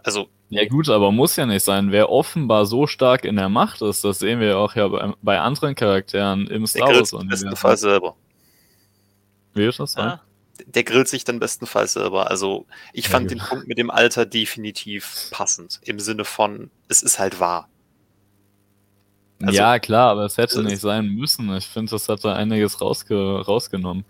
Also 0.03 0.29
ja 0.55 0.69
gut, 0.69 0.89
aber 0.89 1.13
muss 1.13 1.37
ja 1.37 1.47
nicht 1.47 1.65
sein. 1.65 1.93
Wer 1.93 2.11
offenbar 2.11 2.67
so 2.67 2.87
stark 2.87 3.25
in 3.25 3.37
der 3.37 3.49
Macht 3.49 3.83
ist, 3.83 4.05
das 4.05 4.19
sehen 4.19 4.41
wir 4.41 4.59
auch 4.59 4.75
ja 4.75 4.89
bei, 4.89 5.13
bei 5.23 5.41
anderen 5.41 5.75
Charakteren 5.75 6.47
im 6.47 6.67
Star 6.67 6.89
Wars 6.89 7.13
Universum. 7.13 7.29
bestenfalls 7.29 7.81
selber. 7.81 8.17
Wie 9.55 9.67
ist 9.67 9.81
das? 9.81 9.97
Ah. 9.97 10.21
Der 10.67 10.85
grillt 10.85 11.09
sich 11.09 11.25
dann 11.25 11.41
bestenfalls 11.41 11.95
selber. 11.95 12.31
Also 12.31 12.67
ich 12.93 13.07
ja, 13.07 13.11
fand 13.11 13.29
gut. 13.29 13.39
den 13.39 13.47
Punkt 13.47 13.69
mit 13.69 13.79
dem 13.79 13.91
Alter 13.91 14.27
definitiv 14.27 15.29
passend. 15.31 15.81
Im 15.83 15.99
Sinne 15.99 16.25
von, 16.25 16.71
es 16.89 17.03
ist 17.03 17.19
halt 17.19 17.41
wahr. 17.41 17.69
Also, 19.43 19.57
ja, 19.57 19.79
klar, 19.79 20.11
aber 20.11 20.25
es 20.25 20.39
hätte 20.39 20.63
nicht 20.63 20.81
sein 20.81 21.09
müssen. 21.09 21.55
Ich 21.57 21.67
finde, 21.67 21.91
das 21.91 22.09
hat 22.09 22.25
da 22.25 22.35
einiges 22.35 22.81
rausge 22.81 23.43
rausgenommen. 23.45 24.05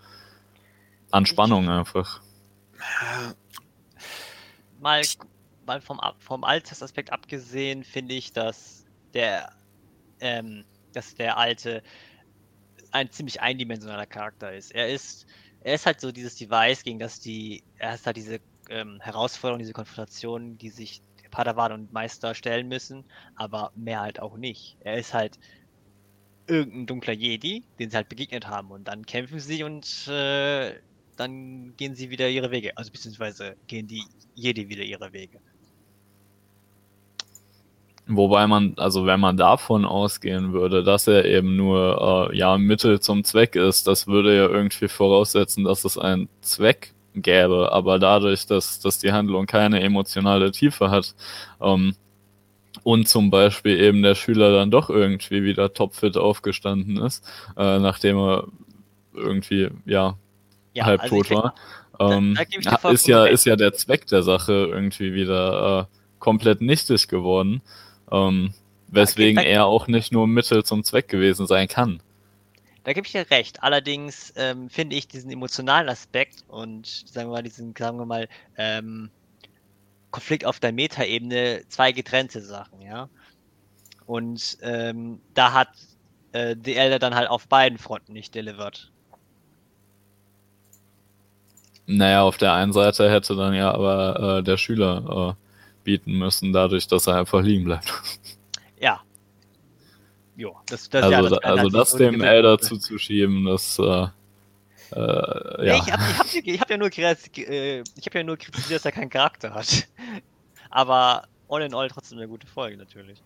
An 1.11 1.27
Spannung 1.27 1.69
einfach. 1.69 2.21
Mal 4.81 5.03
mal 5.67 5.81
vom, 5.81 6.01
vom 6.19 6.45
Altersaspekt 6.45 7.13
abgesehen, 7.13 7.85
finde 7.85 8.15
ich, 8.15 8.33
dass 8.33 8.85
der, 9.15 9.51
ähm, 10.21 10.65
dass 10.93 11.15
der 11.15 11.37
alte 11.39 11.83
ein 12.91 13.11
ziemlich 13.11 13.41
eindimensionaler 13.41 14.07
Charakter 14.07 14.53
ist. 14.55 14.73
Er 14.73 14.89
ist, 14.89 15.27
er 15.61 15.75
ist 15.75 15.87
halt 15.87 16.01
so 16.01 16.13
dieses 16.13 16.37
Device, 16.37 16.85
gegen 16.85 16.99
das 16.99 17.21
die, 17.21 17.65
er 17.77 17.95
ist 17.95 18.07
halt 18.07 18.17
diese 18.17 18.41
ähm, 18.71 19.01
Herausforderung, 19.01 19.59
diese 19.59 19.73
Konfrontation, 19.73 20.59
die 20.59 20.71
sich 20.71 21.03
Padawan 21.31 21.73
und 21.73 21.93
Meister 21.93 22.35
stellen 22.35 22.69
müssen, 22.69 23.05
aber 23.35 23.73
mehr 23.75 24.01
halt 24.01 24.21
auch 24.21 24.37
nicht. 24.37 24.77
Er 24.81 24.97
ist 24.99 25.13
halt 25.15 25.39
irgendein 26.47 26.87
dunkler 26.87 27.15
Jedi, 27.15 27.65
den 27.79 27.91
sie 27.91 27.97
halt 27.97 28.09
begegnet 28.09 28.47
haben 28.47 28.71
und 28.71 28.85
dann 28.85 29.05
kämpfen 29.05 29.41
sie 29.41 29.65
und 29.65 30.07
äh, 30.09 30.79
dann 31.17 31.75
gehen 31.77 31.95
sie 31.95 32.11
wieder 32.11 32.29
ihre 32.29 32.51
Wege. 32.51 32.77
Also 32.77 32.93
beziehungsweise 32.93 33.57
gehen 33.67 33.87
die 33.87 34.05
Jedi 34.35 34.69
wieder 34.69 34.85
ihre 34.85 35.13
Wege. 35.13 35.41
Wobei 38.07 38.47
man, 38.47 38.75
also 38.77 39.07
wenn 39.07 39.21
man 39.21 39.39
davon 39.39 39.87
ausgehen 39.87 40.53
würde, 40.53 40.85
dass 40.85 41.07
er 41.07 41.25
eben 41.25 41.57
nur 41.57 42.31
äh, 42.33 42.37
ja 42.37 42.59
Mittel 42.59 43.01
zum 43.01 43.25
Zweck 43.25 43.57
ist, 43.57 43.87
das 43.87 44.07
würde 44.07 44.37
ja 44.37 44.47
irgendwie 44.47 44.89
voraussetzen, 44.89 45.65
dass 45.65 45.85
es 45.87 45.97
einen 45.97 46.29
Zweck 46.43 46.93
gäbe. 47.15 47.73
Aber 47.73 47.99
dadurch, 47.99 48.47
dass, 48.47 48.81
dass 48.81 48.99
die 48.99 49.13
Handlung 49.13 49.47
keine 49.47 49.81
emotionale 49.83 50.51
Tiefe 50.51 50.91
hat 50.91 51.15
ähm, 51.63 51.95
und 52.83 53.09
zum 53.09 53.31
Beispiel 53.31 53.81
eben 53.81 54.03
der 54.03 54.15
Schüler 54.15 54.53
dann 54.53 54.71
doch 54.71 54.91
irgendwie 54.91 55.43
wieder 55.45 55.73
topfit 55.73 56.17
aufgestanden 56.17 56.99
ist, 56.99 57.25
äh, 57.57 57.79
nachdem 57.79 58.19
er 58.19 58.45
irgendwie 59.15 59.71
ja, 59.87 60.17
Ja, 60.75 60.87
halb 60.87 61.03
also 61.03 61.17
war, 61.31 61.55
da- 61.99 62.17
ähm, 62.17 62.35
da 62.63 62.79
vollkommen 62.79 62.95
ist 62.95 63.07
ja 63.07 63.25
ist 63.27 63.45
ja 63.47 63.57
der 63.57 63.73
Zweck 63.75 64.07
der 64.09 64.23
Sache 64.23 64.53
irgendwie 64.73 65.15
wieder 65.15 65.89
äh, 65.91 65.97
komplett 66.19 66.61
nichtig 66.61 67.09
geworden. 67.09 67.63
Ähm, 68.11 68.55
weswegen 68.89 69.37
da- 69.37 69.43
er 69.43 69.67
auch 69.67 69.87
nicht 69.87 70.13
nur 70.13 70.27
Mittel 70.27 70.65
zum 70.65 70.85
Zweck 70.85 71.09
gewesen 71.09 71.47
sein 71.47 71.69
kann. 71.69 72.01
Da 72.85 72.93
gebe 72.93 73.07
ich 73.07 73.13
dir 73.13 73.31
recht. 73.31 73.63
Allerdings 73.63 74.33
ähm, 74.37 74.69
finde 74.69 74.97
ich 74.97 75.09
diesen 75.09 75.31
emotionalen 75.31 75.89
Aspekt 75.89 76.45
und 76.49 76.87
sagen 76.87 77.29
wir 77.31 77.37
mal 77.37 77.43
diesen, 77.43 77.75
sagen 77.77 77.99
wir 77.99 78.05
mal, 78.07 78.29
ähm, 78.57 79.11
Konflikt 80.11 80.45
auf 80.45 80.61
der 80.61 80.73
Metaebene 80.73 81.63
zwei 81.69 81.93
getrennte 81.93 82.41
Sachen, 82.41 82.81
ja. 82.83 83.09
Und 84.07 84.59
ähm, 84.63 85.21
da 85.33 85.53
hat 85.53 85.71
äh, 86.33 86.55
The 86.63 86.77
Elder 86.77 86.99
dann 86.99 87.15
halt 87.15 87.29
auf 87.31 87.49
beiden 87.49 87.79
Fronten 87.79 88.13
nicht 88.13 88.35
delivered. 88.35 88.93
Naja, 91.87 92.23
auf 92.23 92.37
der 92.37 92.53
einen 92.53 92.73
Seite 92.73 93.11
hätte 93.11 93.35
dann 93.35 93.55
ja 93.55 93.73
aber 93.73 94.39
äh, 94.39 94.43
der 94.43 94.57
Schüler 94.57 95.37
äh, 95.37 95.44
bieten 95.85 96.13
müssen, 96.13 96.53
dadurch, 96.53 96.89
dass 96.89 97.07
er 97.07 97.17
einfach 97.17 97.43
liegen 97.43 97.65
bleibt. 97.65 97.93
Ja. 98.81 99.03
Jo, 100.37 100.57
das, 100.67 100.89
das, 100.89 101.05
also, 101.05 101.13
ja, 101.13 101.23
da, 101.23 101.29
das, 101.29 101.39
also 101.45 101.69
das 101.69 101.91
so 101.93 101.99
die 101.99 102.05
dem 102.05 102.21
Elder 102.23 102.59
zuzuschieben, 102.59 103.45
das 103.45 103.79
äh, 103.79 104.07
äh, 104.93 105.57
Nee, 105.59 105.67
ja. 105.67 105.77
ich 105.77 105.93
habe 105.93 106.03
ich 106.03 106.19
hab, 106.19 106.47
ich 106.47 106.61
hab 106.61 106.71
ja 106.71 106.77
nur 106.77 106.91
kritisiert, 106.91 107.49
äh, 107.49 107.81
ich 107.97 108.07
hab 108.07 108.15
ja 108.15 108.23
nur 108.25 108.37
kritisiert, 108.37 108.81
dass 108.81 108.85
er 108.85 108.93
keinen 108.93 109.11
Charakter 109.11 109.55
hat. 109.55 109.87
Aber 110.71 111.27
all 111.49 111.63
in 111.63 111.75
all 111.75 111.89
trotzdem 111.89 112.19
eine 112.19 112.29
gute 112.29 112.47
Folge 112.47 112.77
natürlich. 112.77 113.23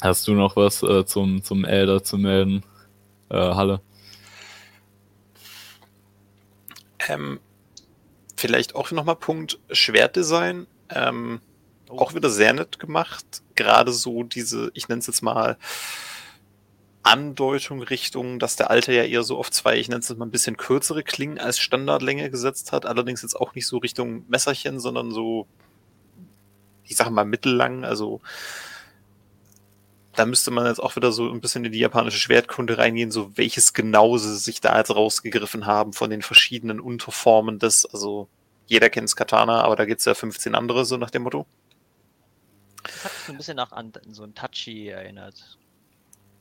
Hast 0.00 0.28
du 0.28 0.34
noch 0.34 0.56
was 0.56 0.82
äh, 0.82 1.06
zum, 1.06 1.42
zum 1.42 1.64
Elder 1.64 2.02
zu 2.02 2.18
melden? 2.18 2.62
Äh, 3.30 3.36
Halle? 3.36 3.80
Ähm, 7.08 7.40
vielleicht 8.36 8.74
auch 8.74 8.90
nochmal 8.90 9.16
Punkt 9.16 9.58
Schwertdesign. 9.70 10.66
Ähm, 10.90 11.40
Oh. 11.88 11.98
auch 11.98 12.14
wieder 12.14 12.30
sehr 12.30 12.52
nett 12.52 12.78
gemacht. 12.78 13.42
Gerade 13.54 13.92
so 13.92 14.22
diese, 14.24 14.70
ich 14.74 14.88
nenne 14.88 14.98
es 14.98 15.06
jetzt 15.06 15.22
mal 15.22 15.56
Andeutung 17.02 17.80
Richtung, 17.82 18.40
dass 18.40 18.56
der 18.56 18.70
Alte 18.70 18.92
ja 18.92 19.04
eher 19.04 19.22
so 19.22 19.38
auf 19.38 19.50
zwei, 19.52 19.76
ich 19.76 19.88
nenne 19.88 20.00
es 20.00 20.08
jetzt 20.08 20.18
mal 20.18 20.26
ein 20.26 20.32
bisschen 20.32 20.56
kürzere 20.56 21.04
Klingen 21.04 21.38
als 21.38 21.58
Standardlänge 21.60 22.30
gesetzt 22.30 22.72
hat. 22.72 22.86
Allerdings 22.86 23.22
jetzt 23.22 23.36
auch 23.36 23.54
nicht 23.54 23.68
so 23.68 23.78
Richtung 23.78 24.24
Messerchen, 24.28 24.80
sondern 24.80 25.12
so, 25.12 25.46
ich 26.82 26.96
sage 26.96 27.10
mal 27.10 27.24
mittellang. 27.24 27.84
Also 27.84 28.20
da 30.16 30.26
müsste 30.26 30.50
man 30.50 30.66
jetzt 30.66 30.80
auch 30.82 30.96
wieder 30.96 31.12
so 31.12 31.30
ein 31.30 31.40
bisschen 31.40 31.64
in 31.64 31.72
die 31.72 31.78
japanische 31.78 32.18
Schwertkunde 32.18 32.78
reingehen, 32.78 33.10
so 33.10 33.36
welches 33.36 33.72
genau 33.72 34.16
sie 34.16 34.36
sich 34.36 34.60
da 34.60 34.76
jetzt 34.78 34.94
rausgegriffen 34.94 35.66
haben 35.66 35.92
von 35.92 36.10
den 36.10 36.22
verschiedenen 36.22 36.80
Unterformen 36.80 37.58
des, 37.58 37.86
also 37.86 38.28
jeder 38.66 38.90
kennt's 38.90 39.16
Katana, 39.16 39.62
aber 39.62 39.76
da 39.76 39.84
gibt's 39.84 40.04
ja 40.04 40.14
15 40.14 40.54
andere, 40.54 40.84
so 40.84 40.96
nach 40.96 41.10
dem 41.10 41.22
Motto. 41.22 41.46
Das 42.82 43.04
hat 43.04 43.12
mich 43.12 43.22
so 43.26 43.32
ein 43.32 43.38
bisschen 43.38 43.56
nach 43.56 43.72
an 43.72 43.92
so 44.10 44.24
ein 44.24 44.34
Touchy 44.34 44.88
erinnert. 44.88 45.58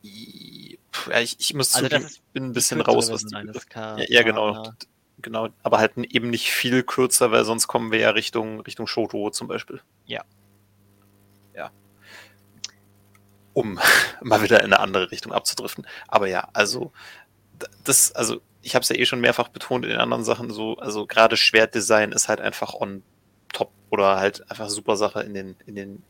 Ja, 0.01 1.19
ich, 1.19 1.39
ich 1.39 1.53
muss 1.53 1.73
Also 1.75 1.87
zugeben, 1.87 2.09
bin 2.33 2.45
ein 2.45 2.53
bisschen 2.53 2.81
raus, 2.81 3.11
was 3.11 3.25
die 3.25 3.35
ja, 3.35 3.97
ja, 4.07 4.23
genau. 4.23 4.71
Genau, 5.19 5.47
aber 5.63 5.79
halt 5.79 5.97
eben 5.97 6.29
nicht 6.29 6.51
viel 6.51 6.83
kürzer, 6.83 7.31
weil 7.31 7.45
sonst 7.45 7.67
kommen 7.67 7.91
wir 7.91 7.99
ja 7.99 8.09
Richtung, 8.11 8.59
Richtung 8.59 8.85
Shoto 8.85 9.29
zum 9.29 9.47
Beispiel. 9.47 9.81
Ja. 10.05 10.23
Ja. 11.55 11.71
Um 13.55 13.79
mal 14.21 14.43
wieder 14.43 14.59
in 14.59 14.65
eine 14.65 14.79
andere 14.79 15.09
Richtung 15.09 15.31
abzudriften. 15.31 15.87
Aber 16.07 16.27
ja, 16.27 16.49
also, 16.53 16.91
das, 17.83 18.11
also, 18.11 18.41
ich 18.61 18.75
habe 18.75 18.83
es 18.83 18.89
ja 18.89 18.95
eh 18.95 19.05
schon 19.05 19.21
mehrfach 19.21 19.47
betont 19.47 19.85
in 19.85 19.91
den 19.91 19.99
anderen 19.99 20.23
Sachen 20.23 20.51
so, 20.51 20.77
also 20.77 21.07
gerade 21.07 21.37
Schwertdesign 21.37 22.11
ist 22.11 22.27
halt 22.29 22.41
einfach 22.41 22.73
on 22.73 23.01
top 23.53 23.71
oder 23.89 24.17
halt 24.17 24.49
einfach 24.51 24.69
super 24.69 24.97
Sache 24.97 25.21
in 25.21 25.33
den, 25.33 25.55
in 25.65 25.75
den, 25.75 26.03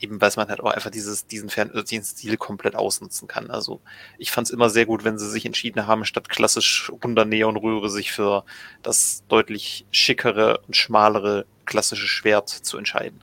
eben 0.00 0.20
weil 0.20 0.32
man 0.36 0.48
halt 0.48 0.60
auch 0.60 0.72
einfach 0.72 0.90
dieses, 0.90 1.26
diesen, 1.26 1.48
Fern 1.48 1.70
äh, 1.74 1.82
diesen 1.82 2.04
Stil 2.04 2.36
komplett 2.36 2.76
ausnutzen 2.76 3.28
kann. 3.28 3.50
Also 3.50 3.80
ich 4.18 4.30
fand 4.30 4.46
es 4.46 4.52
immer 4.52 4.70
sehr 4.70 4.86
gut, 4.86 5.04
wenn 5.04 5.18
sie 5.18 5.30
sich 5.30 5.46
entschieden 5.46 5.86
haben, 5.86 6.04
statt 6.04 6.28
klassisch 6.28 6.90
runder 7.02 7.24
Neonröhre 7.24 7.90
sich 7.90 8.12
für 8.12 8.44
das 8.82 9.22
deutlich 9.28 9.86
schickere 9.90 10.60
und 10.66 10.76
schmalere 10.76 11.46
klassische 11.64 12.06
Schwert 12.06 12.48
zu 12.48 12.76
entscheiden. 12.76 13.20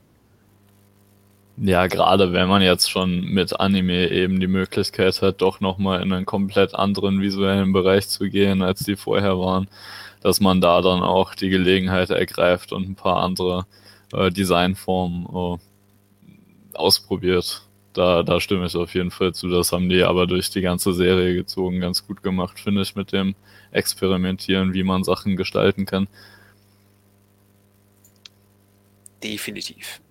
Ja, 1.63 1.85
gerade 1.85 2.33
wenn 2.33 2.47
man 2.47 2.63
jetzt 2.63 2.89
schon 2.89 3.21
mit 3.21 3.59
Anime 3.59 4.09
eben 4.09 4.39
die 4.39 4.47
Möglichkeit 4.47 5.21
hat, 5.21 5.41
doch 5.43 5.59
nochmal 5.59 6.01
in 6.01 6.11
einen 6.11 6.25
komplett 6.25 6.73
anderen 6.73 7.21
visuellen 7.21 7.71
Bereich 7.71 8.07
zu 8.09 8.29
gehen, 8.29 8.63
als 8.63 8.79
die 8.83 8.95
vorher 8.95 9.37
waren, 9.37 9.67
dass 10.21 10.39
man 10.39 10.59
da 10.59 10.81
dann 10.81 11.03
auch 11.03 11.35
die 11.35 11.49
Gelegenheit 11.49 12.09
ergreift 12.09 12.71
und 12.73 12.89
ein 12.89 12.95
paar 12.95 13.17
andere 13.17 13.67
äh, 14.11 14.31
Designformen 14.31 15.27
äh, 15.27 16.77
ausprobiert. 16.77 17.61
Da, 17.93 18.23
da 18.23 18.39
stimme 18.39 18.65
ich 18.65 18.75
auf 18.75 18.95
jeden 18.95 19.11
Fall 19.11 19.35
zu. 19.35 19.47
Das 19.47 19.71
haben 19.71 19.87
die 19.89 20.01
aber 20.03 20.25
durch 20.25 20.49
die 20.49 20.61
ganze 20.61 20.93
Serie 20.93 21.35
gezogen 21.35 21.79
ganz 21.79 22.07
gut 22.07 22.23
gemacht, 22.23 22.59
finde 22.59 22.81
ich, 22.81 22.95
mit 22.95 23.11
dem 23.11 23.35
Experimentieren, 23.71 24.73
wie 24.73 24.83
man 24.83 25.03
Sachen 25.03 25.35
gestalten 25.35 25.85
kann. 25.85 26.07
Definitiv. 29.23 30.01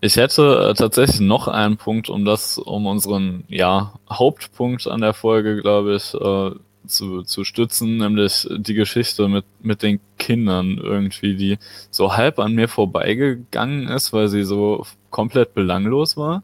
Ich 0.00 0.16
hätte 0.16 0.70
äh, 0.70 0.74
tatsächlich 0.74 1.20
noch 1.20 1.48
einen 1.48 1.76
Punkt, 1.78 2.10
um 2.10 2.24
das, 2.24 2.58
um 2.58 2.86
unseren 2.86 3.44
ja, 3.48 3.94
Hauptpunkt 4.10 4.86
an 4.86 5.00
der 5.00 5.14
Folge, 5.14 5.60
glaube 5.62 5.96
ich, 5.96 6.14
äh, 6.14 6.50
zu, 6.86 7.22
zu 7.22 7.44
stützen, 7.44 7.96
nämlich 7.96 8.46
die 8.56 8.74
Geschichte 8.74 9.28
mit, 9.28 9.44
mit 9.60 9.82
den 9.82 10.00
Kindern 10.18 10.78
irgendwie, 10.78 11.34
die 11.34 11.58
so 11.90 12.16
halb 12.16 12.38
an 12.38 12.54
mir 12.54 12.68
vorbeigegangen 12.68 13.88
ist, 13.88 14.12
weil 14.12 14.28
sie 14.28 14.44
so 14.44 14.86
komplett 15.10 15.54
belanglos 15.54 16.16
war. 16.16 16.42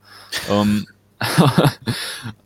ähm, 0.51 0.87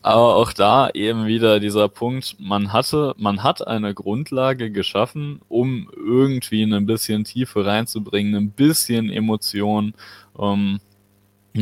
aber 0.03 0.37
auch 0.37 0.53
da 0.53 0.91
eben 0.91 1.27
wieder 1.27 1.61
dieser 1.61 1.89
Punkt, 1.89 2.37
man 2.39 2.73
hatte, 2.73 3.15
man 3.17 3.43
hat 3.43 3.67
eine 3.67 3.95
Grundlage 3.95 4.71
geschaffen, 4.71 5.41
um 5.49 5.89
irgendwie 5.97 6.63
ein 6.63 6.85
bisschen 6.85 7.25
Tiefe 7.25 7.65
reinzubringen, 7.65 8.35
ein 8.35 8.51
bisschen 8.51 9.11
Emotion, 9.11 9.95
ähm, 10.39 10.81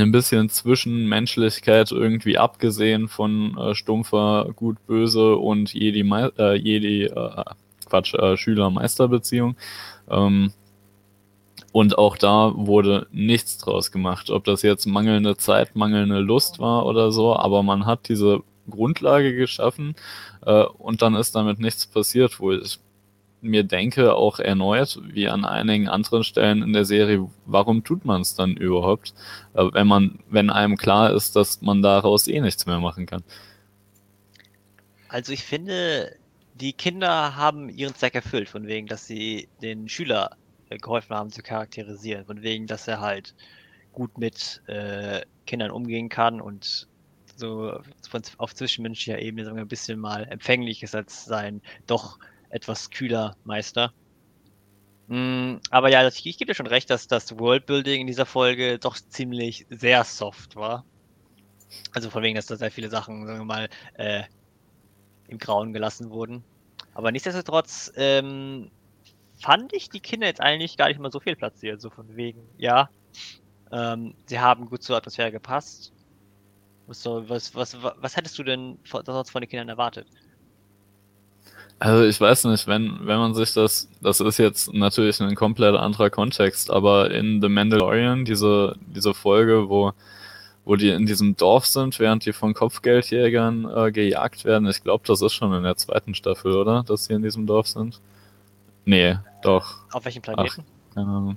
ein 0.00 0.12
bisschen 0.12 0.48
Zwischenmenschlichkeit 0.48 1.92
irgendwie 1.92 2.38
abgesehen 2.38 3.08
von 3.08 3.56
äh, 3.58 3.74
stumpfer 3.74 4.50
Gut-Böse 4.54 5.36
und 5.36 5.72
Jedi, 5.74 6.00
äh, 6.38 6.54
Jedi 6.56 7.04
äh, 7.04 7.44
Quatsch, 7.86 8.14
äh, 8.14 8.36
Schüler-Meister-Beziehung. 8.36 9.56
Ähm, 10.10 10.52
und 11.72 11.98
auch 11.98 12.16
da 12.16 12.52
wurde 12.54 13.08
nichts 13.10 13.58
draus 13.58 13.90
gemacht, 13.90 14.30
ob 14.30 14.44
das 14.44 14.62
jetzt 14.62 14.86
mangelnde 14.86 15.36
Zeit, 15.36 15.74
mangelnde 15.74 16.20
Lust 16.20 16.60
war 16.60 16.86
oder 16.86 17.10
so, 17.10 17.34
aber 17.34 17.62
man 17.64 17.84
hat 17.84 18.08
diese 18.08 18.42
Grundlage 18.70 19.34
geschaffen 19.34 19.96
äh, 20.46 20.62
und 20.64 21.02
dann 21.02 21.14
ist 21.16 21.34
damit 21.34 21.58
nichts 21.58 21.86
passiert, 21.86 22.38
wo 22.38 22.52
ich 22.52 22.78
mir 23.44 23.64
denke, 23.64 24.14
auch 24.14 24.38
erneut, 24.38 24.98
wie 25.04 25.28
an 25.28 25.44
einigen 25.44 25.88
anderen 25.88 26.24
Stellen 26.24 26.62
in 26.62 26.72
der 26.72 26.84
Serie, 26.84 27.28
warum 27.46 27.84
tut 27.84 28.04
man 28.04 28.22
es 28.22 28.34
dann 28.34 28.56
überhaupt, 28.56 29.14
äh, 29.54 29.64
wenn 29.72 29.86
man, 29.86 30.18
wenn 30.28 30.50
einem 30.50 30.76
klar 30.76 31.12
ist, 31.12 31.36
dass 31.36 31.62
man 31.62 31.82
daraus 31.82 32.26
eh 32.26 32.40
nichts 32.40 32.66
mehr 32.66 32.80
machen 32.80 33.06
kann. 33.06 33.22
Also 35.08 35.32
ich 35.32 35.44
finde, 35.44 36.16
die 36.54 36.72
Kinder 36.72 37.36
haben 37.36 37.68
ihren 37.68 37.94
Zweck 37.94 38.14
erfüllt, 38.14 38.48
von 38.48 38.66
wegen, 38.66 38.86
dass 38.86 39.06
sie 39.06 39.48
den 39.62 39.88
Schüler 39.88 40.36
äh, 40.70 40.78
geholfen 40.78 41.14
haben 41.14 41.30
zu 41.30 41.42
charakterisieren, 41.42 42.24
von 42.24 42.42
wegen, 42.42 42.66
dass 42.66 42.88
er 42.88 43.00
halt 43.00 43.34
gut 43.92 44.18
mit 44.18 44.62
äh, 44.66 45.22
Kindern 45.46 45.70
umgehen 45.70 46.08
kann 46.08 46.40
und 46.40 46.88
so 47.36 47.80
von, 48.08 48.22
auf 48.38 48.54
zwischenmenschlicher 48.54 49.20
Ebene 49.20 49.44
sagen 49.44 49.56
wir, 49.56 49.64
ein 49.64 49.68
bisschen 49.68 49.98
mal 49.98 50.24
empfänglich 50.30 50.82
ist 50.82 50.94
als 50.94 51.24
sein 51.24 51.60
doch 51.86 52.18
etwas 52.54 52.90
kühler 52.90 53.36
Meister. 53.44 53.94
Mm, 55.06 55.56
aber 55.70 55.90
ja, 55.90 56.06
ich, 56.08 56.26
ich 56.26 56.38
gebe 56.38 56.50
dir 56.52 56.54
schon 56.54 56.66
recht, 56.66 56.90
dass 56.90 57.06
das 57.08 57.38
Worldbuilding 57.38 58.02
in 58.02 58.06
dieser 58.06 58.26
Folge 58.26 58.78
doch 58.78 58.96
ziemlich 58.96 59.66
sehr 59.70 60.04
soft 60.04 60.56
war. 60.56 60.86
Also 61.92 62.10
von 62.10 62.22
wegen, 62.22 62.36
dass 62.36 62.46
da 62.46 62.56
sehr 62.56 62.70
viele 62.70 62.90
Sachen, 62.90 63.26
sagen 63.26 63.40
wir 63.40 63.44
mal, 63.46 63.68
äh, 63.94 64.24
im 65.28 65.38
Grauen 65.38 65.72
gelassen 65.72 66.10
wurden. 66.10 66.44
Aber 66.94 67.12
nichtsdestotrotz 67.12 67.92
ähm, 67.96 68.72
fand 69.34 69.72
ich 69.74 69.90
die 69.90 70.00
Kinder 70.00 70.26
jetzt 70.28 70.40
eigentlich 70.40 70.76
gar 70.76 70.88
nicht 70.88 71.00
mal 71.00 71.12
so 71.12 71.20
viel 71.20 71.36
platziert. 71.36 71.80
So 71.80 71.90
von 71.90 72.16
wegen, 72.16 72.48
ja, 72.58 72.90
Ähm, 73.72 74.14
sie 74.26 74.40
haben 74.40 74.66
gut 74.66 74.82
zur 74.82 74.96
Atmosphäre 74.96 75.32
gepasst. 75.32 75.92
Was, 76.86 77.04
was, 77.06 77.54
was, 77.54 77.82
was 77.82 78.16
hättest 78.16 78.38
du 78.38 78.44
denn 78.44 78.78
sonst 78.84 79.30
von 79.30 79.42
den 79.42 79.48
Kindern 79.48 79.68
erwartet? 79.70 80.08
Also 81.78 82.04
ich 82.04 82.20
weiß 82.20 82.44
nicht, 82.44 82.66
wenn, 82.66 82.98
wenn 83.02 83.18
man 83.18 83.34
sich 83.34 83.52
das, 83.52 83.88
das 84.00 84.20
ist 84.20 84.38
jetzt 84.38 84.72
natürlich 84.72 85.20
ein 85.20 85.34
komplett 85.34 85.74
anderer 85.74 86.08
Kontext, 86.08 86.70
aber 86.70 87.10
in 87.10 87.42
The 87.42 87.48
Mandalorian, 87.48 88.24
diese, 88.24 88.76
diese 88.86 89.12
Folge, 89.12 89.68
wo, 89.68 89.92
wo 90.64 90.76
die 90.76 90.88
in 90.90 91.04
diesem 91.04 91.36
Dorf 91.36 91.66
sind, 91.66 91.98
während 91.98 92.24
die 92.24 92.32
von 92.32 92.54
Kopfgeldjägern 92.54 93.68
äh, 93.74 93.92
gejagt 93.92 94.44
werden, 94.44 94.68
ich 94.68 94.82
glaube, 94.82 95.04
das 95.06 95.20
ist 95.20 95.34
schon 95.34 95.52
in 95.52 95.62
der 95.64 95.76
zweiten 95.76 96.14
Staffel, 96.14 96.54
oder? 96.56 96.84
Dass 96.84 97.04
sie 97.06 97.12
in 97.14 97.22
diesem 97.22 97.46
Dorf 97.46 97.66
sind? 97.66 98.00
Nee, 98.86 99.16
doch. 99.42 99.76
Auf 99.92 100.04
welchem 100.04 100.22
Planeten? 100.22 100.64
Ach, 100.90 100.94
keine 100.94 101.06
Ahnung. 101.08 101.36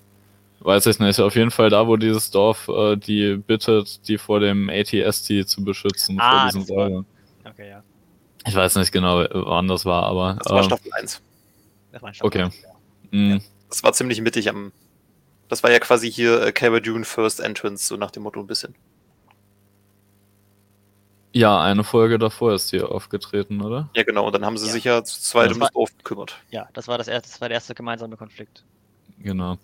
Weiß 0.59 0.85
ich 0.85 0.99
nicht. 0.99 1.19
Auf 1.19 1.35
jeden 1.35 1.51
Fall 1.51 1.69
da, 1.69 1.87
wo 1.87 1.97
dieses 1.97 2.31
Dorf 2.31 2.67
äh, 2.69 2.95
die 2.95 3.35
bittet, 3.35 4.07
die 4.07 4.17
vor 4.17 4.39
dem 4.39 4.69
ATST 4.69 5.47
zu 5.47 5.63
beschützen, 5.63 6.17
Ah, 6.19 6.49
vor 6.51 6.61
war- 6.61 6.65
Säulen. 6.65 7.05
Okay, 7.45 7.69
ja. 7.69 7.83
Ich 8.45 8.55
weiß 8.55 8.75
nicht 8.75 8.91
genau, 8.91 9.25
wann 9.31 9.67
das 9.67 9.85
war, 9.85 10.03
aber. 10.03 10.35
Das 10.43 10.51
war 10.51 10.59
ähm, 10.59 10.63
Staffel 10.65 10.91
1. 10.93 11.21
Das 11.91 12.01
war 12.01 12.13
Staffel. 12.13 12.27
Okay. 12.45 12.49
mh, 13.11 13.39
Das 13.69 13.83
war 13.83 13.93
ziemlich 13.93 14.21
mittig 14.21 14.49
am. 14.49 14.71
Das 15.49 15.63
war 15.63 15.71
ja 15.71 15.79
quasi 15.79 16.11
hier 16.11 16.41
äh, 16.41 16.51
Cara 16.51 16.79
Dune 16.79 17.05
First 17.05 17.39
Entrance, 17.39 17.87
so 17.87 17.95
nach 17.97 18.11
dem 18.11 18.23
Motto 18.23 18.39
ein 18.39 18.47
bisschen. 18.47 18.75
Ja, 21.33 21.61
eine 21.61 21.83
Folge 21.83 22.17
davor 22.17 22.53
ist 22.53 22.69
hier 22.71 22.91
aufgetreten, 22.91 23.61
oder? 23.61 23.89
Ja, 23.95 24.03
genau. 24.03 24.25
Und 24.27 24.33
dann 24.33 24.45
haben 24.45 24.57
sie 24.57 24.65
Ja. 24.67 24.71
sich 24.71 24.83
ja 24.85 25.03
zu 25.03 25.21
zweit 25.21 25.51
um 25.53 25.59
das 25.59 25.71
Dorf 25.71 25.95
gekümmert. 25.97 26.37
Ja, 26.49 26.67
das 26.73 26.87
war 26.87 26.97
das 26.97 27.07
erste, 27.07 27.29
das 27.29 27.41
war 27.41 27.49
der 27.49 27.55
erste 27.55 27.75
gemeinsame 27.75 28.17
Konflikt. 28.17 28.63
Genau. 29.19 29.57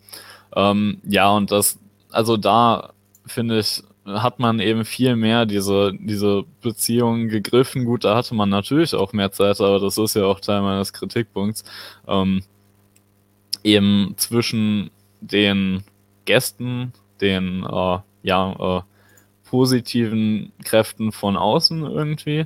Ähm, 0.56 1.02
ja, 1.04 1.30
und 1.32 1.52
das, 1.52 1.80
also 2.12 2.38
da 2.38 2.94
finde 3.26 3.60
ich, 3.60 3.82
hat 4.06 4.40
man 4.40 4.60
eben 4.60 4.86
viel 4.86 5.16
mehr 5.16 5.46
diese, 5.46 5.94
diese 5.98 6.44
Beziehungen 6.62 7.30
gegriffen. 7.30 7.86
Gut, 7.86 8.04
da 8.04 8.16
hatte 8.16 8.36
man 8.36 8.50
natürlich 8.50 8.96
auch 8.96 9.14
mehr 9.14 9.32
Zeit, 9.32 9.62
aber 9.62 9.80
das 9.80 9.98
ist 9.98 10.16
ja 10.16 10.26
auch 10.26 10.40
Teil 10.40 10.62
meines 10.62 10.94
Kritikpunkts. 10.94 11.64
Ähm, 12.08 12.44
eben 13.64 14.14
zwischen 14.18 14.92
den 15.22 15.84
Gästen, 16.26 16.94
den 17.22 17.64
äh, 17.64 18.00
ja, 18.24 18.78
äh, 18.78 18.82
positiven 19.50 20.52
Kräften 20.64 21.12
von 21.12 21.38
außen 21.38 21.84
irgendwie 21.84 22.46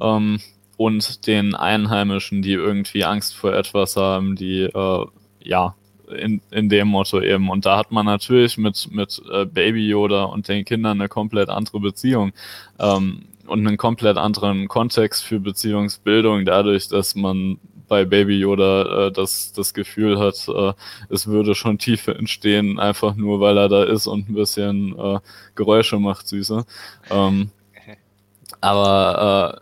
ähm, 0.00 0.40
und 0.76 1.26
den 1.26 1.54
Einheimischen, 1.54 2.42
die 2.42 2.52
irgendwie 2.52 3.04
Angst 3.04 3.34
vor 3.34 3.54
etwas 3.54 3.96
haben, 3.96 4.36
die 4.36 4.62
äh, 4.62 5.06
ja 5.42 5.74
in, 6.16 6.40
in 6.50 6.68
dem 6.68 6.88
Motto 6.88 7.20
eben. 7.20 7.50
Und 7.50 7.66
da 7.66 7.76
hat 7.76 7.90
man 7.90 8.06
natürlich 8.06 8.58
mit, 8.58 8.88
mit 8.90 9.20
äh, 9.30 9.44
Baby 9.44 9.88
Yoda 9.88 10.24
und 10.24 10.48
den 10.48 10.64
Kindern 10.64 11.00
eine 11.00 11.08
komplett 11.08 11.48
andere 11.48 11.80
Beziehung 11.80 12.32
ähm, 12.78 13.22
und 13.46 13.66
einen 13.66 13.76
komplett 13.76 14.16
anderen 14.16 14.68
Kontext 14.68 15.24
für 15.24 15.40
Beziehungsbildung, 15.40 16.44
dadurch, 16.44 16.88
dass 16.88 17.14
man 17.14 17.58
bei 17.88 18.04
Baby 18.04 18.38
Yoda 18.38 19.06
äh, 19.06 19.12
das, 19.12 19.52
das 19.52 19.74
Gefühl 19.74 20.18
hat, 20.18 20.46
äh, 20.48 20.74
es 21.08 21.26
würde 21.26 21.54
schon 21.54 21.78
Tiefe 21.78 22.14
entstehen, 22.14 22.78
einfach 22.78 23.16
nur 23.16 23.40
weil 23.40 23.56
er 23.56 23.68
da 23.68 23.84
ist 23.84 24.06
und 24.06 24.28
ein 24.28 24.34
bisschen 24.34 24.96
äh, 24.98 25.20
Geräusche 25.54 25.98
macht, 25.98 26.28
süße. 26.28 26.64
Ähm, 27.10 27.50
aber 28.60 29.56
äh, 29.56 29.60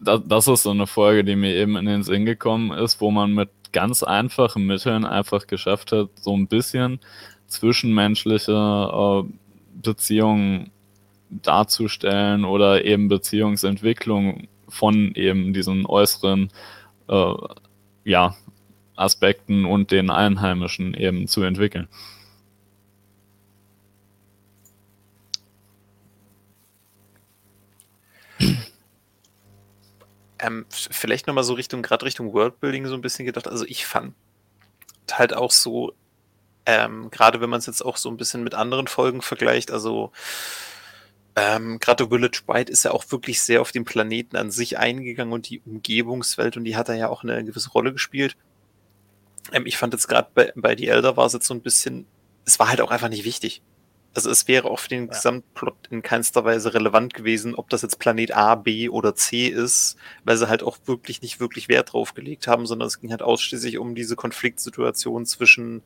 das, 0.00 0.20
das 0.26 0.48
ist 0.48 0.62
so 0.62 0.70
eine 0.70 0.86
Folge, 0.86 1.24
die 1.24 1.36
mir 1.36 1.54
eben 1.54 1.76
in 1.76 1.86
den 1.86 2.02
Sinn 2.02 2.24
gekommen 2.24 2.72
ist, 2.72 3.00
wo 3.00 3.10
man 3.10 3.32
mit 3.34 3.50
ganz 3.72 4.02
einfachen 4.02 4.66
Mitteln 4.66 5.04
einfach 5.04 5.46
geschafft 5.46 5.92
hat, 5.92 6.08
so 6.20 6.36
ein 6.36 6.48
bisschen 6.48 7.00
zwischenmenschliche 7.46 8.52
äh, 8.52 9.32
Beziehungen 9.82 10.70
darzustellen 11.30 12.44
oder 12.44 12.84
eben 12.84 13.08
Beziehungsentwicklung 13.08 14.48
von 14.68 15.14
eben 15.14 15.52
diesen 15.52 15.86
äußeren 15.86 16.50
äh, 17.08 17.34
ja, 18.04 18.34
Aspekten 18.96 19.64
und 19.64 19.90
den 19.90 20.10
Einheimischen 20.10 20.94
eben 20.94 21.26
zu 21.26 21.42
entwickeln. 21.42 21.88
Ähm, 30.40 30.66
vielleicht 30.70 31.26
nochmal 31.26 31.44
so 31.44 31.54
Richtung, 31.54 31.82
gerade 31.82 32.06
Richtung 32.06 32.32
Worldbuilding 32.32 32.86
so 32.86 32.94
ein 32.94 33.02
bisschen 33.02 33.26
gedacht. 33.26 33.46
Also 33.46 33.64
ich 33.66 33.86
fand 33.86 34.14
halt 35.12 35.34
auch 35.34 35.50
so, 35.50 35.92
ähm, 36.66 37.10
gerade 37.10 37.40
wenn 37.40 37.50
man 37.50 37.58
es 37.58 37.66
jetzt 37.66 37.84
auch 37.84 37.96
so 37.96 38.08
ein 38.10 38.16
bisschen 38.16 38.42
mit 38.42 38.54
anderen 38.54 38.86
Folgen 38.86 39.22
vergleicht, 39.22 39.70
also 39.70 40.12
ähm, 41.36 41.78
gerade 41.78 42.08
Village 42.08 42.42
White 42.46 42.72
ist 42.72 42.84
ja 42.84 42.90
auch 42.90 43.04
wirklich 43.10 43.40
sehr 43.42 43.60
auf 43.60 43.72
den 43.72 43.84
Planeten 43.84 44.36
an 44.36 44.50
sich 44.50 44.78
eingegangen 44.78 45.32
und 45.32 45.48
die 45.48 45.60
Umgebungswelt 45.60 46.56
und 46.56 46.64
die 46.64 46.76
hat 46.76 46.88
da 46.88 46.94
ja 46.94 47.08
auch 47.08 47.22
eine 47.22 47.44
gewisse 47.44 47.70
Rolle 47.70 47.92
gespielt. 47.92 48.36
Ähm, 49.52 49.66
ich 49.66 49.76
fand 49.76 49.92
jetzt 49.92 50.08
gerade 50.08 50.28
bei, 50.34 50.52
bei 50.56 50.76
The 50.76 50.88
Elder 50.88 51.16
war 51.16 51.26
es 51.26 51.32
jetzt 51.32 51.46
so 51.46 51.54
ein 51.54 51.62
bisschen, 51.62 52.06
es 52.44 52.58
war 52.58 52.68
halt 52.68 52.80
auch 52.80 52.90
einfach 52.90 53.08
nicht 53.08 53.24
wichtig. 53.24 53.62
Also 54.12 54.28
es 54.30 54.48
wäre 54.48 54.68
auch 54.68 54.80
für 54.80 54.88
den 54.88 55.06
Ja. 55.06 55.12
Gesamtplot 55.12 55.88
in 55.90 56.02
keinster 56.02 56.44
Weise 56.44 56.74
relevant 56.74 57.14
gewesen, 57.14 57.54
ob 57.54 57.70
das 57.70 57.82
jetzt 57.82 57.98
Planet 57.98 58.34
A, 58.34 58.56
B 58.56 58.88
oder 58.88 59.14
C 59.14 59.46
ist, 59.46 59.96
weil 60.24 60.36
sie 60.36 60.48
halt 60.48 60.62
auch 60.62 60.78
wirklich 60.86 61.22
nicht 61.22 61.38
wirklich 61.38 61.68
Wert 61.68 61.92
drauf 61.92 62.14
gelegt 62.14 62.48
haben, 62.48 62.66
sondern 62.66 62.88
es 62.88 63.00
ging 63.00 63.10
halt 63.10 63.22
ausschließlich 63.22 63.78
um 63.78 63.94
diese 63.94 64.16
Konfliktsituation 64.16 65.26
zwischen 65.26 65.82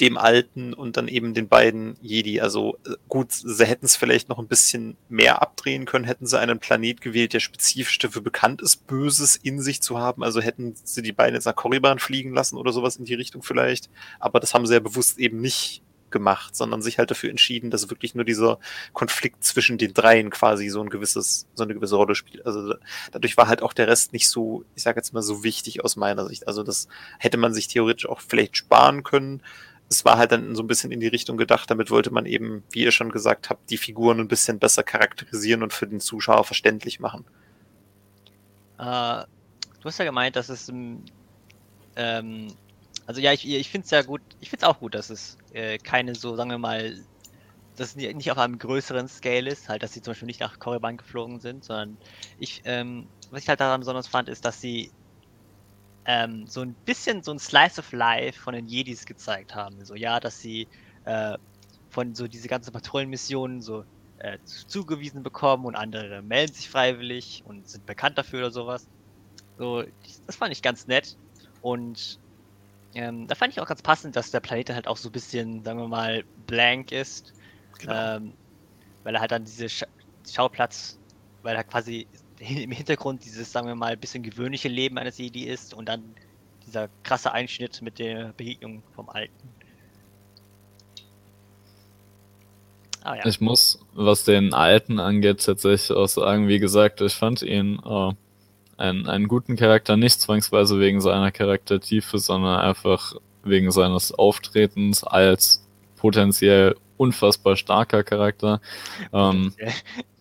dem 0.00 0.16
Alten 0.16 0.72
und 0.74 0.96
dann 0.96 1.08
eben 1.08 1.34
den 1.34 1.48
beiden 1.48 1.96
Jedi. 2.00 2.40
Also 2.40 2.78
äh, 2.86 2.94
gut, 3.08 3.32
sie 3.32 3.66
hätten 3.66 3.86
es 3.86 3.96
vielleicht 3.96 4.28
noch 4.28 4.38
ein 4.38 4.46
bisschen 4.46 4.96
mehr 5.08 5.42
abdrehen 5.42 5.84
können, 5.84 6.04
hätten 6.04 6.26
sie 6.26 6.38
einen 6.38 6.58
Planet 6.58 7.00
gewählt, 7.00 7.32
der 7.32 7.40
spezifisch 7.40 7.98
dafür 7.98 8.22
bekannt 8.22 8.62
ist, 8.62 8.86
Böses 8.86 9.36
in 9.36 9.60
sich 9.60 9.82
zu 9.82 9.98
haben. 9.98 10.22
Also 10.22 10.40
hätten 10.40 10.74
sie 10.84 11.02
die 11.02 11.12
beiden 11.12 11.34
jetzt 11.34 11.44
nach 11.44 11.56
Korriban 11.56 11.98
fliegen 11.98 12.32
lassen 12.32 12.56
oder 12.56 12.72
sowas 12.72 12.96
in 12.96 13.04
die 13.04 13.14
Richtung 13.14 13.42
vielleicht. 13.42 13.90
Aber 14.20 14.40
das 14.40 14.54
haben 14.54 14.66
sie 14.66 14.74
ja 14.74 14.80
bewusst 14.80 15.18
eben 15.18 15.40
nicht 15.40 15.82
gemacht, 16.12 16.54
sondern 16.54 16.82
sich 16.82 16.98
halt 16.98 17.10
dafür 17.10 17.30
entschieden, 17.30 17.70
dass 17.70 17.90
wirklich 17.90 18.14
nur 18.14 18.24
dieser 18.24 18.58
Konflikt 18.92 19.44
zwischen 19.44 19.78
den 19.78 19.94
dreien 19.94 20.30
quasi 20.30 20.68
so 20.68 20.80
ein 20.82 20.90
gewisses, 20.90 21.46
so 21.54 21.64
eine 21.64 21.74
gewisse 21.74 21.96
Rolle 21.96 22.14
spielt. 22.14 22.46
Also 22.46 22.74
da- 22.74 22.78
dadurch 23.12 23.36
war 23.36 23.48
halt 23.48 23.62
auch 23.62 23.72
der 23.72 23.88
Rest 23.88 24.12
nicht 24.12 24.28
so, 24.30 24.64
ich 24.76 24.82
sage 24.82 24.98
jetzt 24.98 25.12
mal 25.12 25.22
so 25.22 25.42
wichtig 25.44 25.84
aus 25.84 25.96
meiner 25.96 26.26
Sicht. 26.28 26.46
Also 26.46 26.62
das 26.62 26.88
hätte 27.18 27.38
man 27.38 27.54
sich 27.54 27.68
theoretisch 27.68 28.08
auch 28.08 28.20
vielleicht 28.20 28.56
sparen 28.56 29.02
können. 29.02 29.42
Es 29.90 30.04
war 30.04 30.18
halt 30.18 30.32
dann 30.32 30.54
so 30.54 30.62
ein 30.62 30.68
bisschen 30.68 30.92
in 30.92 31.00
die 31.00 31.08
Richtung 31.08 31.36
gedacht, 31.36 31.70
damit 31.70 31.90
wollte 31.90 32.10
man 32.12 32.26
eben, 32.26 32.64
wie 32.70 32.84
ihr 32.84 32.92
schon 32.92 33.10
gesagt 33.12 33.50
habt, 33.50 33.68
die 33.70 33.76
Figuren 33.78 34.20
ein 34.20 34.28
bisschen 34.28 34.58
besser 34.58 34.82
charakterisieren 34.82 35.62
und 35.62 35.72
für 35.72 35.86
den 35.86 36.00
Zuschauer 36.00 36.44
verständlich 36.44 37.00
machen. 37.00 37.26
Äh, 38.78 39.24
du 39.80 39.84
hast 39.84 39.98
ja 39.98 40.04
gemeint, 40.04 40.36
dass 40.36 40.48
es 40.48 40.68
ähm, 41.96 42.48
also 43.06 43.20
ja, 43.20 43.32
ich, 43.32 43.48
ich 43.48 43.68
finde 43.70 43.84
es 43.84 43.90
ja 43.90 44.02
gut, 44.02 44.22
ich 44.40 44.50
finde 44.50 44.64
es 44.64 44.68
auch 44.70 44.78
gut, 44.78 44.94
dass 44.94 45.10
es 45.10 45.36
äh, 45.52 45.78
keine 45.78 46.14
so, 46.14 46.36
sagen 46.36 46.50
wir 46.50 46.58
mal, 46.58 47.06
dass 47.76 47.90
es 47.90 47.96
ni- 47.96 48.12
nicht 48.14 48.30
auf 48.32 48.38
einem 48.38 48.58
größeren 48.58 49.08
Scale 49.08 49.50
ist, 49.50 49.68
halt, 49.68 49.82
dass 49.82 49.92
sie 49.92 50.02
zum 50.02 50.12
Beispiel 50.12 50.26
nicht 50.26 50.40
nach 50.40 50.58
Korriban 50.58 50.96
geflogen 50.98 51.40
sind, 51.40 51.64
sondern 51.64 51.98
ich, 52.38 52.60
ähm, 52.64 53.10
was 53.30 53.42
ich 53.42 53.48
halt 53.48 53.60
daran 53.60 53.80
besonders 53.80 54.08
fand, 54.08 54.28
ist, 54.28 54.44
dass 54.44 54.60
sie 54.60 54.92
ähm, 56.04 56.46
so 56.48 56.60
ein 56.62 56.76
bisschen 56.84 57.22
so 57.22 57.32
ein 57.32 57.38
Slice 57.38 57.78
of 57.80 57.92
Life 57.92 58.40
von 58.40 58.54
den 58.54 58.66
Jedis 58.66 59.04
gezeigt 59.04 59.54
haben. 59.54 59.84
So, 59.84 59.94
ja, 59.94 60.20
dass 60.20 60.38
sie 60.40 60.68
äh, 61.04 61.36
von 61.88 62.14
so 62.14 62.26
diese 62.28 62.48
ganzen 62.48 62.72
Patrouillenmissionen 62.72 63.60
so 63.60 63.84
äh, 64.16 64.38
zu- 64.44 64.66
zugewiesen 64.66 65.22
bekommen 65.22 65.64
und 65.66 65.76
andere 65.76 66.22
melden 66.22 66.52
sich 66.54 66.68
freiwillig 66.68 67.42
und 67.44 67.68
sind 67.68 67.86
bekannt 67.86 68.18
dafür 68.18 68.40
oder 68.40 68.50
sowas. 68.50 68.88
So, 69.56 69.84
das 70.26 70.36
fand 70.36 70.52
ich 70.52 70.62
ganz 70.62 70.86
nett. 70.88 71.16
Und 71.60 72.20
ähm, 72.94 73.26
da 73.26 73.34
fand 73.34 73.52
ich 73.52 73.60
auch 73.60 73.66
ganz 73.66 73.82
passend, 73.82 74.16
dass 74.16 74.30
der 74.30 74.40
Planet 74.40 74.70
halt 74.70 74.86
auch 74.86 74.96
so 74.96 75.08
ein 75.08 75.12
bisschen, 75.12 75.64
sagen 75.64 75.78
wir 75.78 75.88
mal, 75.88 76.24
blank 76.46 76.92
ist. 76.92 77.32
Genau. 77.78 78.16
Ähm, 78.16 78.32
weil 79.04 79.14
er 79.14 79.20
halt 79.20 79.32
dann 79.32 79.44
diese 79.44 79.68
Scha 79.68 79.86
Schauplatz, 80.30 80.98
weil 81.42 81.56
er 81.56 81.64
quasi 81.64 82.06
im 82.38 82.70
Hintergrund 82.70 83.24
dieses, 83.24 83.50
sagen 83.50 83.66
wir 83.66 83.74
mal, 83.74 83.96
bisschen 83.96 84.22
gewöhnliche 84.22 84.68
Leben 84.68 84.98
eines 84.98 85.18
Jedi 85.18 85.44
ist 85.44 85.74
und 85.74 85.88
dann 85.88 86.14
dieser 86.66 86.88
krasse 87.02 87.32
Einschnitt 87.32 87.82
mit 87.82 87.98
der 87.98 88.32
Begegnung 88.36 88.82
vom 88.94 89.08
Alten. 89.08 89.48
Ah 93.04 93.16
ja. 93.16 93.26
Ich 93.26 93.40
muss, 93.40 93.84
was 93.94 94.24
den 94.24 94.54
Alten 94.54 95.00
angeht, 95.00 95.44
tatsächlich 95.44 95.96
auch 95.96 96.06
sagen, 96.06 96.46
wie 96.46 96.60
gesagt, 96.60 97.00
ich 97.00 97.14
fand 97.14 97.42
ihn 97.42 97.80
äh, 97.84 98.12
einen, 98.82 99.08
einen 99.08 99.28
guten 99.28 99.56
Charakter, 99.56 99.96
nicht 99.96 100.20
zwangsweise 100.20 100.80
wegen 100.80 101.00
seiner 101.00 101.30
Charaktertiefe, 101.30 102.18
sondern 102.18 102.60
einfach 102.60 103.14
wegen 103.44 103.70
seines 103.70 104.12
Auftretens 104.12 105.04
als 105.04 105.66
potenziell 105.96 106.74
unfassbar 106.96 107.56
starker 107.56 108.02
Charakter. 108.02 108.60
Ähm, 109.12 109.54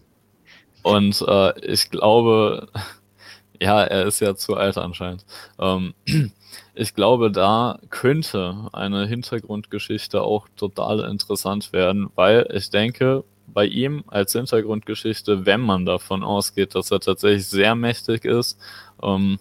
und 0.84 1.26
äh, 1.28 1.60
ich 1.66 1.90
glaube, 1.90 2.70
ja, 3.60 3.84
er 3.84 4.06
ist 4.06 4.20
ja 4.20 4.36
zu 4.36 4.56
alt 4.56 4.78
anscheinend. 4.78 5.26
Ähm, 5.60 5.96
ich 6.76 6.94
glaube, 6.94 7.32
da 7.32 7.80
könnte 7.90 8.70
eine 8.74 9.08
Hintergrundgeschichte 9.08 10.22
auch 10.22 10.48
total 10.56 11.00
interessant 11.00 11.74
werden, 11.74 12.12
weil 12.14 12.48
ich 12.54 12.70
denke, 12.70 13.24
bei 13.54 13.66
ihm 13.66 14.04
als 14.08 14.34
Hintergrundgeschichte, 14.34 15.46
wenn 15.46 15.62
man 15.62 15.86
davon 15.86 16.24
ausgeht, 16.24 16.76
dass 16.76 16.92
er 16.92 17.00
tatsächlich 17.00 17.48
sehr 17.48 17.76
mächtig 17.76 18.26
ist, 18.26 18.58
ähm, 19.02 19.40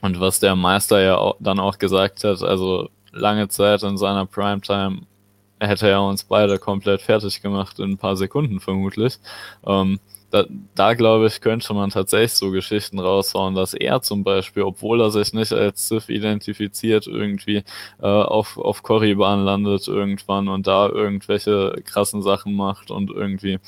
und 0.00 0.20
was 0.20 0.40
der 0.40 0.54
Meister 0.54 1.00
ja 1.00 1.16
auch, 1.16 1.36
dann 1.40 1.58
auch 1.58 1.78
gesagt 1.78 2.24
hat, 2.24 2.42
also 2.42 2.88
lange 3.12 3.48
Zeit 3.48 3.82
in 3.82 3.98
seiner 3.98 4.26
Primetime 4.26 5.02
hätte 5.60 5.88
er 5.88 6.02
uns 6.02 6.24
beide 6.24 6.58
komplett 6.58 7.02
fertig 7.02 7.42
gemacht 7.42 7.78
in 7.80 7.92
ein 7.92 7.98
paar 7.98 8.16
Sekunden 8.16 8.60
vermutlich. 8.60 9.18
Ähm, 9.66 9.98
da, 10.30 10.44
da 10.74 10.94
glaube 10.94 11.26
ich, 11.26 11.40
könnte 11.40 11.72
man 11.72 11.90
tatsächlich 11.90 12.34
so 12.34 12.50
Geschichten 12.50 12.98
raushauen, 12.98 13.54
dass 13.54 13.74
er 13.74 14.02
zum 14.02 14.24
Beispiel, 14.24 14.62
obwohl 14.62 15.00
er 15.00 15.10
sich 15.10 15.32
nicht 15.32 15.52
als 15.52 15.88
Sith 15.88 16.08
identifiziert, 16.08 17.06
irgendwie 17.06 17.64
äh, 18.00 18.06
auf, 18.06 18.58
auf 18.58 18.82
Korriban 18.82 19.44
landet 19.44 19.88
irgendwann 19.88 20.48
und 20.48 20.66
da 20.66 20.88
irgendwelche 20.88 21.80
krassen 21.84 22.22
Sachen 22.22 22.54
macht 22.54 22.90
und 22.90 23.10
irgendwie. 23.10 23.58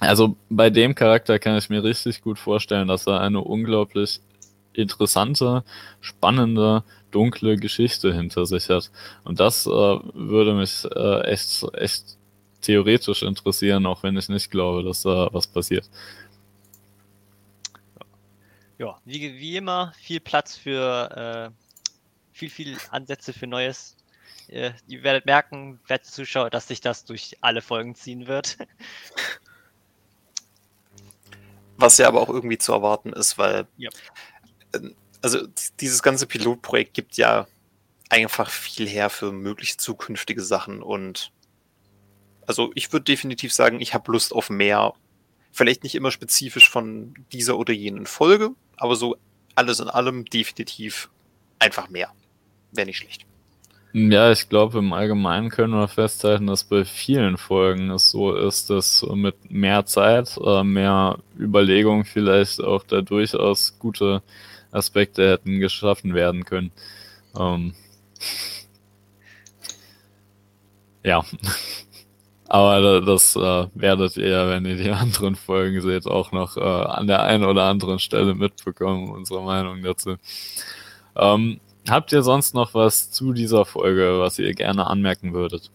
Also 0.00 0.36
bei 0.50 0.68
dem 0.68 0.94
Charakter 0.94 1.38
kann 1.38 1.56
ich 1.56 1.70
mir 1.70 1.84
richtig 1.84 2.22
gut 2.22 2.38
vorstellen, 2.38 2.88
dass 2.88 3.06
er 3.06 3.20
eine 3.20 3.40
unglaublich 3.40 4.20
interessante, 4.74 5.64
spannende, 6.00 6.82
dunkle 7.10 7.56
Geschichte 7.56 8.12
hinter 8.12 8.46
sich 8.46 8.68
hat. 8.68 8.90
Und 9.24 9.38
das 9.40 9.66
äh, 9.66 9.70
würde 9.70 10.54
mich 10.54 10.84
äh, 10.84 11.20
echt, 11.22 11.64
echt 11.74 12.16
theoretisch 12.62 13.22
interessieren, 13.22 13.86
auch 13.86 14.02
wenn 14.02 14.16
ich 14.16 14.28
nicht 14.28 14.50
glaube, 14.50 14.82
dass 14.82 15.02
da 15.02 15.28
was 15.32 15.46
passiert. 15.46 15.88
Ja, 18.78 18.98
wie, 19.04 19.34
wie 19.38 19.56
immer, 19.56 19.92
viel 20.00 20.20
Platz 20.20 20.56
für 20.56 21.52
äh, 21.52 21.62
viel, 22.32 22.50
viel 22.50 22.76
Ansätze 22.90 23.32
für 23.32 23.46
Neues. 23.46 23.96
Äh, 24.48 24.72
ihr 24.88 25.02
werdet 25.02 25.26
merken, 25.26 25.80
werte 25.86 26.10
Zuschauer, 26.10 26.50
dass 26.50 26.68
sich 26.68 26.80
das 26.80 27.04
durch 27.04 27.36
alle 27.40 27.62
Folgen 27.62 27.94
ziehen 27.94 28.26
wird. 28.26 28.58
Was 31.76 31.98
ja 31.98 32.08
aber 32.08 32.20
auch 32.20 32.28
irgendwie 32.28 32.58
zu 32.58 32.72
erwarten 32.72 33.12
ist, 33.12 33.38
weil 33.38 33.66
Ja. 33.76 33.90
ähm, 34.74 34.94
also 35.22 35.46
dieses 35.80 36.02
ganze 36.02 36.26
Pilotprojekt 36.26 36.94
gibt 36.94 37.16
ja 37.16 37.46
einfach 38.10 38.50
viel 38.50 38.88
her 38.88 39.08
für 39.08 39.32
mögliche 39.32 39.76
zukünftige 39.76 40.42
Sachen 40.42 40.82
und 40.82 41.31
also 42.46 42.72
ich 42.74 42.92
würde 42.92 43.04
definitiv 43.04 43.52
sagen, 43.52 43.80
ich 43.80 43.94
habe 43.94 44.12
Lust 44.12 44.32
auf 44.32 44.50
mehr. 44.50 44.94
Vielleicht 45.52 45.82
nicht 45.82 45.94
immer 45.94 46.10
spezifisch 46.10 46.70
von 46.70 47.14
dieser 47.32 47.58
oder 47.58 47.72
jenen 47.72 48.06
Folge, 48.06 48.50
aber 48.76 48.96
so 48.96 49.16
alles 49.54 49.80
in 49.80 49.88
allem 49.88 50.24
definitiv 50.24 51.10
einfach 51.58 51.90
mehr. 51.90 52.10
Wäre 52.72 52.86
nicht 52.86 52.98
schlecht. 52.98 53.26
Ja, 53.94 54.32
ich 54.32 54.48
glaube, 54.48 54.78
im 54.78 54.94
Allgemeinen 54.94 55.50
können 55.50 55.74
wir 55.74 55.86
festhalten, 55.86 56.46
dass 56.46 56.64
bei 56.64 56.86
vielen 56.86 57.36
Folgen 57.36 57.90
es 57.90 58.10
so 58.10 58.34
ist, 58.34 58.70
dass 58.70 59.04
mit 59.12 59.50
mehr 59.50 59.84
Zeit, 59.84 60.38
äh, 60.42 60.64
mehr 60.64 61.18
Überlegung 61.38 62.06
vielleicht 62.06 62.62
auch 62.62 62.84
da 62.84 63.02
durchaus 63.02 63.78
gute 63.78 64.22
Aspekte 64.70 65.30
hätten 65.30 65.60
geschaffen 65.60 66.14
werden 66.14 66.46
können. 66.46 66.72
Ähm, 67.38 67.74
ja. 71.04 71.22
Aber 72.52 73.00
das 73.00 73.34
äh, 73.34 73.66
werdet 73.74 74.18
ihr 74.18 74.50
wenn 74.50 74.66
ihr 74.66 74.76
die 74.76 74.90
anderen 74.90 75.36
Folgen 75.36 75.80
seht, 75.80 76.06
auch 76.06 76.32
noch 76.32 76.58
äh, 76.58 76.60
an 76.60 77.06
der 77.06 77.22
einen 77.22 77.44
oder 77.44 77.64
anderen 77.64 77.98
Stelle 77.98 78.34
mitbekommen, 78.34 79.10
unsere 79.10 79.42
Meinung 79.42 79.82
dazu. 79.82 80.16
Ähm, 81.16 81.60
habt 81.88 82.12
ihr 82.12 82.22
sonst 82.22 82.54
noch 82.54 82.74
was 82.74 83.10
zu 83.10 83.32
dieser 83.32 83.64
Folge, 83.64 84.18
was 84.20 84.38
ihr 84.38 84.52
gerne 84.52 84.86
anmerken 84.86 85.32
würdet? 85.32 85.70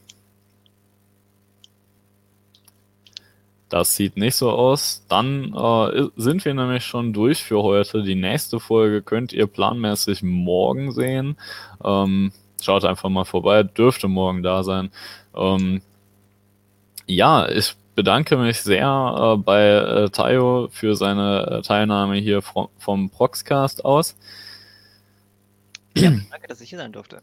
Das 3.69 3.95
sieht 3.95 4.15
nicht 4.15 4.35
so 4.35 4.51
aus. 4.51 5.03
Dann 5.09 5.55
äh, 5.55 6.09
sind 6.15 6.45
wir 6.45 6.53
nämlich 6.53 6.85
schon 6.85 7.11
durch 7.11 7.43
für 7.43 7.63
heute. 7.63 8.03
Die 8.03 8.13
nächste 8.13 8.59
Folge 8.59 9.01
könnt 9.01 9.33
ihr 9.33 9.47
planmäßig 9.47 10.21
morgen 10.21 10.91
sehen. 10.91 11.37
Ähm, 11.83 12.31
schaut 12.61 12.85
einfach 12.85 13.09
mal 13.09 13.25
vorbei, 13.25 13.63
dürfte 13.63 14.07
morgen 14.07 14.43
da 14.43 14.63
sein. 14.63 14.91
Ähm, 15.35 15.81
ja, 17.07 17.49
ich 17.49 17.75
bedanke 17.95 18.37
mich 18.37 18.61
sehr 18.61 18.85
äh, 18.85 19.37
bei 19.37 19.69
äh, 19.69 20.09
Tayo 20.09 20.67
für 20.71 20.95
seine 20.95 21.47
äh, 21.47 21.61
Teilnahme 21.63 22.17
hier 22.17 22.41
vom, 22.41 22.69
vom 22.77 23.09
Proxcast 23.09 23.83
aus. 23.83 24.15
Ja, 25.95 26.11
danke, 26.31 26.47
dass 26.47 26.61
ich 26.61 26.69
hier 26.69 26.77
sein 26.77 26.91
durfte. 26.91 27.21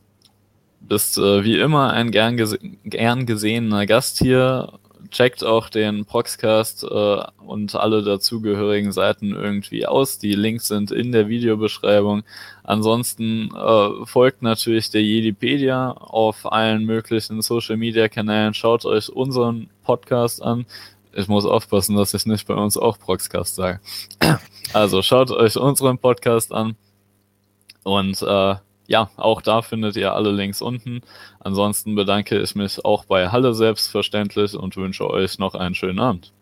Bist 0.81 1.17
äh, 1.17 1.45
wie 1.45 1.59
immer 1.61 1.93
ein 1.93 2.11
gern, 2.11 2.37
gese 2.37 2.59
gern 2.85 3.25
gesehener 3.25 3.87
Gast 3.87 4.19
hier. 4.19 4.81
Checkt 5.15 5.45
auch 5.45 5.69
den 5.69 6.07
Proxcast 6.07 6.83
äh, 6.83 7.23
und 7.47 7.77
alle 7.77 8.03
dazugehörigen 8.03 8.91
Seiten 8.91 9.31
irgendwie 9.31 9.87
aus. 9.87 10.19
Die 10.19 10.35
Links 10.35 10.67
sind 10.67 10.91
in 10.91 11.13
der 11.13 11.29
Videobeschreibung. 11.29 12.25
Ansonsten 12.65 13.49
äh, 13.55 14.07
folgt 14.07 14.43
natürlich 14.43 14.91
der 14.91 15.05
Jedipedia 15.05 15.93
auf 15.93 16.51
allen 16.51 16.85
möglichen 16.85 17.43
Social 17.43 17.77
Media 17.77 18.09
Kanälen. 18.09 18.55
Schaut 18.55 18.85
euch 18.85 19.09
unseren 19.09 19.71
Podcast 19.85 20.43
an. 20.43 20.67
Ich 21.13 21.29
muss 21.29 21.47
aufpassen, 21.47 21.95
dass 21.95 22.13
ich 22.13 22.27
nicht 22.27 22.49
bei 22.49 22.55
uns 22.55 22.77
auch 22.77 22.99
Proxcast 22.99 23.55
sage. 23.55 23.79
Also 24.73 25.01
schaut 25.03 25.31
euch 25.31 25.57
unseren 25.57 25.99
Podcast 25.99 26.53
an. 26.53 26.75
Und 27.85 28.21
äh, 28.21 28.57
ja, 28.87 29.11
auch 29.17 29.41
da 29.41 29.63
findet 29.63 29.97
ihr 29.97 30.13
alle 30.15 30.31
Links 30.31 30.61
unten. 30.61 31.01
Ansonsten 31.41 31.95
bedanke 31.95 32.41
ich 32.41 32.55
mich 32.55 32.85
auch 32.85 33.05
bei 33.05 33.29
Halle 33.29 33.55
selbstverständlich 33.55 34.55
und 34.55 34.77
wünsche 34.77 35.09
euch 35.09 35.39
noch 35.39 35.55
einen 35.55 35.75
schönen 35.75 35.99
Abend. 35.99 36.33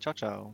Ciao, 0.00 0.14
ciao. 0.14 0.46